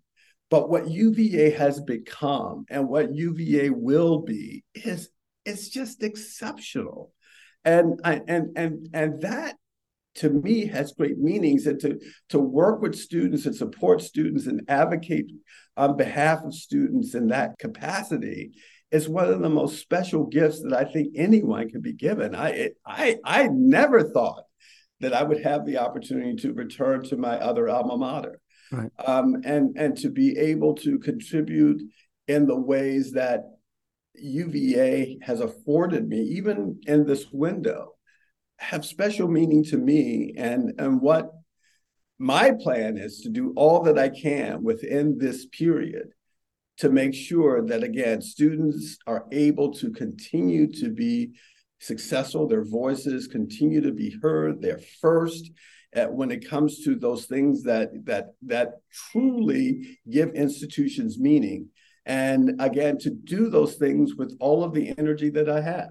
But 0.49 0.69
what 0.69 0.89
UVA 0.89 1.51
has 1.51 1.81
become 1.81 2.65
and 2.69 2.87
what 2.87 3.15
UVA 3.15 3.69
will 3.69 4.21
be 4.21 4.63
is 4.73 5.09
it's 5.43 5.69
just 5.69 6.03
exceptional. 6.03 7.11
And 7.63 7.99
and 8.03 8.55
and 8.55 8.89
and 8.93 9.21
that 9.21 9.55
to 10.15 10.29
me 10.29 10.67
has 10.67 10.93
great 10.93 11.17
meanings 11.17 11.65
and 11.65 11.79
to 11.81 11.99
to 12.29 12.39
work 12.39 12.81
with 12.81 12.95
students 12.95 13.45
and 13.45 13.55
support 13.55 14.01
students 14.01 14.45
and 14.45 14.61
advocate 14.67 15.31
on 15.75 15.97
behalf 15.97 16.43
of 16.43 16.53
students 16.53 17.15
in 17.15 17.27
that 17.27 17.57
capacity 17.57 18.51
is 18.91 19.09
one 19.09 19.29
of 19.29 19.41
the 19.41 19.49
most 19.49 19.79
special 19.79 20.25
gifts 20.25 20.61
that 20.61 20.73
I 20.73 20.85
think 20.85 21.13
anyone 21.15 21.69
can 21.69 21.81
be 21.81 21.93
given. 21.93 22.35
I 22.35 22.69
I 22.85 23.17
I 23.25 23.47
never 23.51 24.03
thought 24.03 24.43
that 25.01 25.13
I 25.13 25.23
would 25.23 25.43
have 25.43 25.65
the 25.65 25.77
opportunity 25.77 26.35
to 26.37 26.53
return 26.53 27.03
to 27.05 27.17
my 27.17 27.37
other 27.37 27.67
alma 27.69 27.97
mater, 27.97 28.39
right. 28.71 28.91
um, 29.05 29.41
and 29.43 29.75
and 29.77 29.97
to 29.97 30.09
be 30.09 30.37
able 30.37 30.75
to 30.75 30.99
contribute 30.99 31.81
in 32.27 32.47
the 32.47 32.59
ways 32.59 33.11
that 33.11 33.41
UVA 34.15 35.19
has 35.21 35.41
afforded 35.41 36.07
me, 36.07 36.21
even 36.21 36.79
in 36.87 37.05
this 37.05 37.25
window, 37.31 37.91
have 38.57 38.85
special 38.85 39.27
meaning 39.27 39.63
to 39.65 39.77
me. 39.77 40.33
And 40.37 40.73
and 40.79 41.01
what 41.01 41.31
my 42.17 42.51
plan 42.51 42.97
is 42.97 43.19
to 43.21 43.29
do 43.29 43.53
all 43.55 43.83
that 43.83 43.99
I 43.99 44.09
can 44.09 44.63
within 44.63 45.17
this 45.17 45.45
period 45.47 46.09
to 46.77 46.89
make 46.89 47.13
sure 47.13 47.65
that 47.65 47.83
again 47.83 48.21
students 48.21 48.97
are 49.07 49.25
able 49.31 49.73
to 49.73 49.91
continue 49.91 50.71
to 50.73 50.89
be 50.89 51.31
successful. 51.79 52.47
Their 52.47 52.65
voices 52.65 53.27
continue 53.27 53.81
to 53.81 53.91
be 53.91 54.17
heard. 54.21 54.61
They're 54.61 54.81
first 55.01 55.51
at 55.93 56.13
when 56.13 56.29
it 56.29 56.47
comes 56.47 56.83
to 56.83 56.95
those 56.95 57.25
things 57.25 57.63
that 57.63 57.89
that 58.05 58.35
that 58.43 58.73
truly 59.11 59.99
give 60.09 60.29
institutions 60.33 61.19
meaning. 61.19 61.69
And 62.05 62.61
again 62.61 62.97
to 62.99 63.09
do 63.09 63.49
those 63.49 63.75
things 63.75 64.15
with 64.15 64.35
all 64.39 64.63
of 64.63 64.73
the 64.73 64.93
energy 64.97 65.29
that 65.31 65.49
i 65.49 65.61
have. 65.61 65.89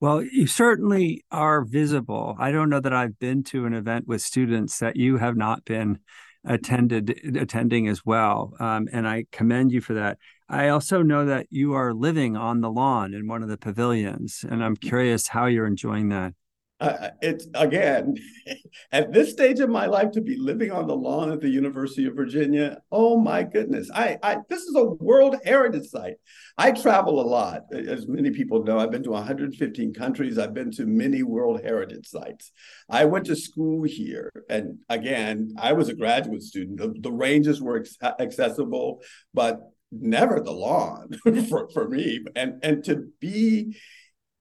Well, 0.00 0.22
you 0.22 0.46
certainly 0.46 1.24
are 1.30 1.64
visible. 1.64 2.36
I 2.38 2.52
don't 2.52 2.68
know 2.68 2.80
that 2.80 2.92
I've 2.92 3.18
been 3.18 3.42
to 3.44 3.64
an 3.64 3.72
event 3.72 4.06
with 4.06 4.20
students 4.20 4.78
that 4.78 4.96
you 4.96 5.16
have 5.16 5.36
not 5.36 5.64
been 5.64 6.00
attended 6.44 7.36
attending 7.36 7.88
as 7.88 8.04
well, 8.04 8.54
um, 8.60 8.88
and 8.92 9.08
I 9.08 9.24
commend 9.32 9.72
you 9.72 9.80
for 9.80 9.94
that. 9.94 10.18
I 10.48 10.68
also 10.68 11.02
know 11.02 11.26
that 11.26 11.46
you 11.50 11.74
are 11.74 11.92
living 11.92 12.36
on 12.36 12.60
the 12.60 12.70
lawn 12.70 13.14
in 13.14 13.26
one 13.26 13.42
of 13.42 13.48
the 13.48 13.58
pavilions, 13.58 14.44
and 14.48 14.62
I'm 14.62 14.76
curious 14.76 15.28
how 15.28 15.46
you're 15.46 15.66
enjoying 15.66 16.10
that 16.10 16.34
uh, 16.78 17.08
it's 17.22 17.46
again 17.54 18.14
at 18.92 19.12
this 19.12 19.30
stage 19.30 19.60
of 19.60 19.70
my 19.70 19.86
life 19.86 20.10
to 20.10 20.20
be 20.20 20.36
living 20.36 20.70
on 20.70 20.86
the 20.86 20.96
lawn 20.96 21.32
at 21.32 21.40
the 21.40 21.48
University 21.48 22.06
of 22.06 22.14
Virginia. 22.14 22.80
Oh 22.92 23.18
my 23.18 23.42
goodness! 23.42 23.90
I, 23.94 24.18
I 24.22 24.38
this 24.50 24.62
is 24.62 24.74
a 24.76 24.84
World 24.84 25.36
Heritage 25.44 25.86
Site. 25.86 26.16
I 26.58 26.72
travel 26.72 27.20
a 27.20 27.26
lot, 27.26 27.62
as 27.72 28.06
many 28.06 28.30
people 28.30 28.62
know. 28.62 28.78
I've 28.78 28.90
been 28.90 29.02
to 29.04 29.10
115 29.10 29.94
countries. 29.94 30.38
I've 30.38 30.54
been 30.54 30.70
to 30.72 30.84
many 30.84 31.22
World 31.22 31.62
Heritage 31.62 32.06
Sites. 32.06 32.52
I 32.90 33.06
went 33.06 33.26
to 33.26 33.36
school 33.36 33.84
here, 33.84 34.30
and 34.50 34.78
again, 34.90 35.54
I 35.58 35.72
was 35.72 35.88
a 35.88 35.94
graduate 35.94 36.42
student. 36.42 36.78
The, 36.78 36.94
the 37.00 37.12
ranges 37.12 37.62
were 37.62 37.78
ex- 37.78 37.96
accessible, 38.02 39.02
but 39.32 39.60
never 39.92 40.40
the 40.40 40.52
lawn 40.52 41.10
for, 41.48 41.68
for 41.70 41.88
me. 41.88 42.20
And 42.34 42.60
and 42.62 42.84
to 42.84 43.08
be 43.20 43.76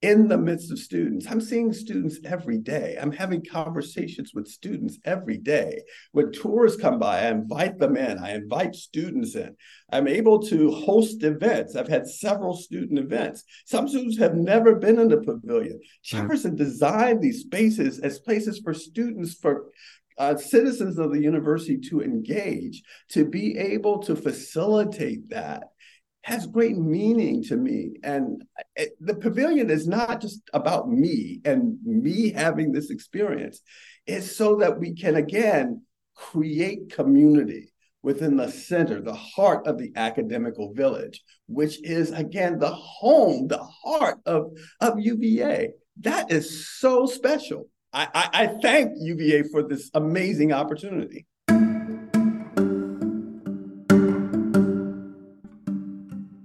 in 0.05 0.27
the 0.27 0.37
midst 0.37 0.71
of 0.71 0.77
students. 0.77 1.25
I'm 1.27 1.41
seeing 1.41 1.73
students 1.73 2.19
every 2.23 2.59
day. 2.59 2.95
I'm 3.01 3.11
having 3.11 3.43
conversations 3.43 4.33
with 4.35 4.47
students 4.47 4.99
every 5.03 5.37
day. 5.37 5.81
When 6.11 6.31
tours 6.31 6.75
come 6.75 6.99
by, 6.99 7.21
I 7.21 7.29
invite 7.29 7.79
them 7.79 7.97
in. 7.97 8.19
I 8.19 8.35
invite 8.35 8.75
students 8.75 9.33
in. 9.35 9.55
I'm 9.91 10.07
able 10.07 10.43
to 10.43 10.69
host 10.71 11.23
events. 11.23 11.75
I've 11.75 11.87
had 11.87 12.07
several 12.07 12.55
student 12.55 12.99
events. 12.99 13.43
Some 13.65 13.87
students 13.87 14.19
have 14.19 14.35
never 14.35 14.75
been 14.75 14.99
in 14.99 15.07
the 15.07 15.21
pavilion. 15.21 15.79
Mm. 15.79 16.03
Jefferson 16.03 16.55
designed 16.55 17.21
these 17.21 17.41
spaces 17.41 17.97
as 17.97 18.19
places 18.19 18.61
for 18.63 18.75
students, 18.75 19.33
for 19.33 19.71
uh, 20.17 20.35
citizens 20.37 20.97
of 20.97 21.11
the 21.11 21.21
university 21.21 21.77
to 21.77 22.01
engage, 22.01 22.83
to 23.09 23.25
be 23.25 23.57
able 23.57 23.99
to 23.99 24.15
facilitate 24.15 25.29
that 25.29 25.63
has 26.25 26.47
great 26.47 26.75
meaning 26.75 27.43
to 27.43 27.55
me. 27.55 27.91
And 28.03 28.43
it, 28.75 28.93
the 28.99 29.13
pavilion 29.13 29.69
is 29.69 29.87
not 29.87 30.21
just 30.21 30.41
about 30.53 30.89
me 30.89 31.39
and 31.45 31.77
me 31.83 32.31
having 32.31 32.71
this 32.71 32.89
experience, 32.89 33.61
it's 34.07 34.35
so 34.35 34.55
that 34.55 34.79
we 34.79 34.95
can 34.95 35.15
again 35.15 35.83
create 36.15 36.91
community 36.91 37.71
within 38.01 38.37
the 38.37 38.51
center, 38.51 39.01
the 39.01 39.13
heart 39.13 39.67
of 39.67 39.77
the 39.77 39.91
academical 39.95 40.73
village, 40.73 41.23
which 41.47 41.83
is 41.83 42.11
again 42.11 42.57
the 42.57 42.73
home, 42.73 43.47
the 43.47 43.63
heart 43.63 44.19
of, 44.25 44.51
of 44.81 44.99
UVA. 44.99 45.73
That 46.01 46.31
is 46.31 46.67
so 46.67 47.05
special. 47.05 47.67
I, 47.97 48.29
I, 48.33 48.47
thank 48.61 48.91
UVA 48.97 49.43
for 49.43 49.63
this 49.63 49.89
amazing 49.93 50.51
opportunity. 50.51 51.25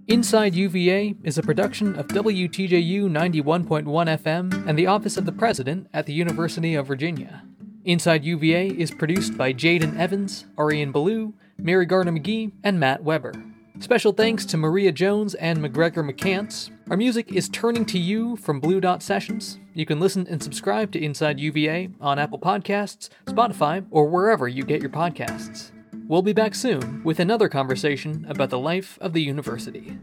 Inside 0.06 0.54
UVA 0.54 1.16
is 1.24 1.38
a 1.38 1.42
production 1.42 1.96
of 1.96 2.06
WTJU 2.06 3.10
91.1 3.10 3.84
FM 3.84 4.68
and 4.68 4.78
the 4.78 4.86
Office 4.86 5.16
of 5.16 5.26
the 5.26 5.32
President 5.32 5.88
at 5.92 6.06
the 6.06 6.12
University 6.12 6.76
of 6.76 6.86
Virginia. 6.86 7.42
Inside 7.84 8.24
UVA 8.24 8.68
is 8.68 8.92
produced 8.92 9.36
by 9.36 9.52
Jaden 9.52 9.98
Evans, 9.98 10.46
Ariane 10.56 10.92
Ballou, 10.92 11.34
Mary 11.58 11.84
Gardner 11.84 12.12
McGee, 12.12 12.52
and 12.62 12.78
Matt 12.78 13.02
Weber. 13.02 13.32
Special 13.80 14.12
thanks 14.12 14.44
to 14.46 14.56
Maria 14.56 14.92
Jones 14.92 15.34
and 15.34 15.58
McGregor 15.58 16.08
McCants. 16.08 16.70
Our 16.90 16.96
music 16.96 17.30
is 17.30 17.48
Turning 17.48 17.84
to 17.84 18.00
You 18.00 18.34
from 18.34 18.58
Blue 18.58 18.80
Dot 18.80 19.00
Sessions. 19.00 19.60
You 19.74 19.86
can 19.86 20.00
listen 20.00 20.26
and 20.28 20.42
subscribe 20.42 20.90
to 20.90 21.00
Inside 21.00 21.38
UVA 21.38 21.90
on 22.00 22.18
Apple 22.18 22.40
Podcasts, 22.40 23.10
Spotify, 23.26 23.86
or 23.92 24.08
wherever 24.08 24.48
you 24.48 24.64
get 24.64 24.80
your 24.80 24.90
podcasts. 24.90 25.70
We'll 26.08 26.22
be 26.22 26.32
back 26.32 26.52
soon 26.52 27.04
with 27.04 27.20
another 27.20 27.48
conversation 27.48 28.26
about 28.28 28.50
the 28.50 28.58
life 28.58 28.98
of 29.00 29.12
the 29.12 29.22
university. 29.22 30.00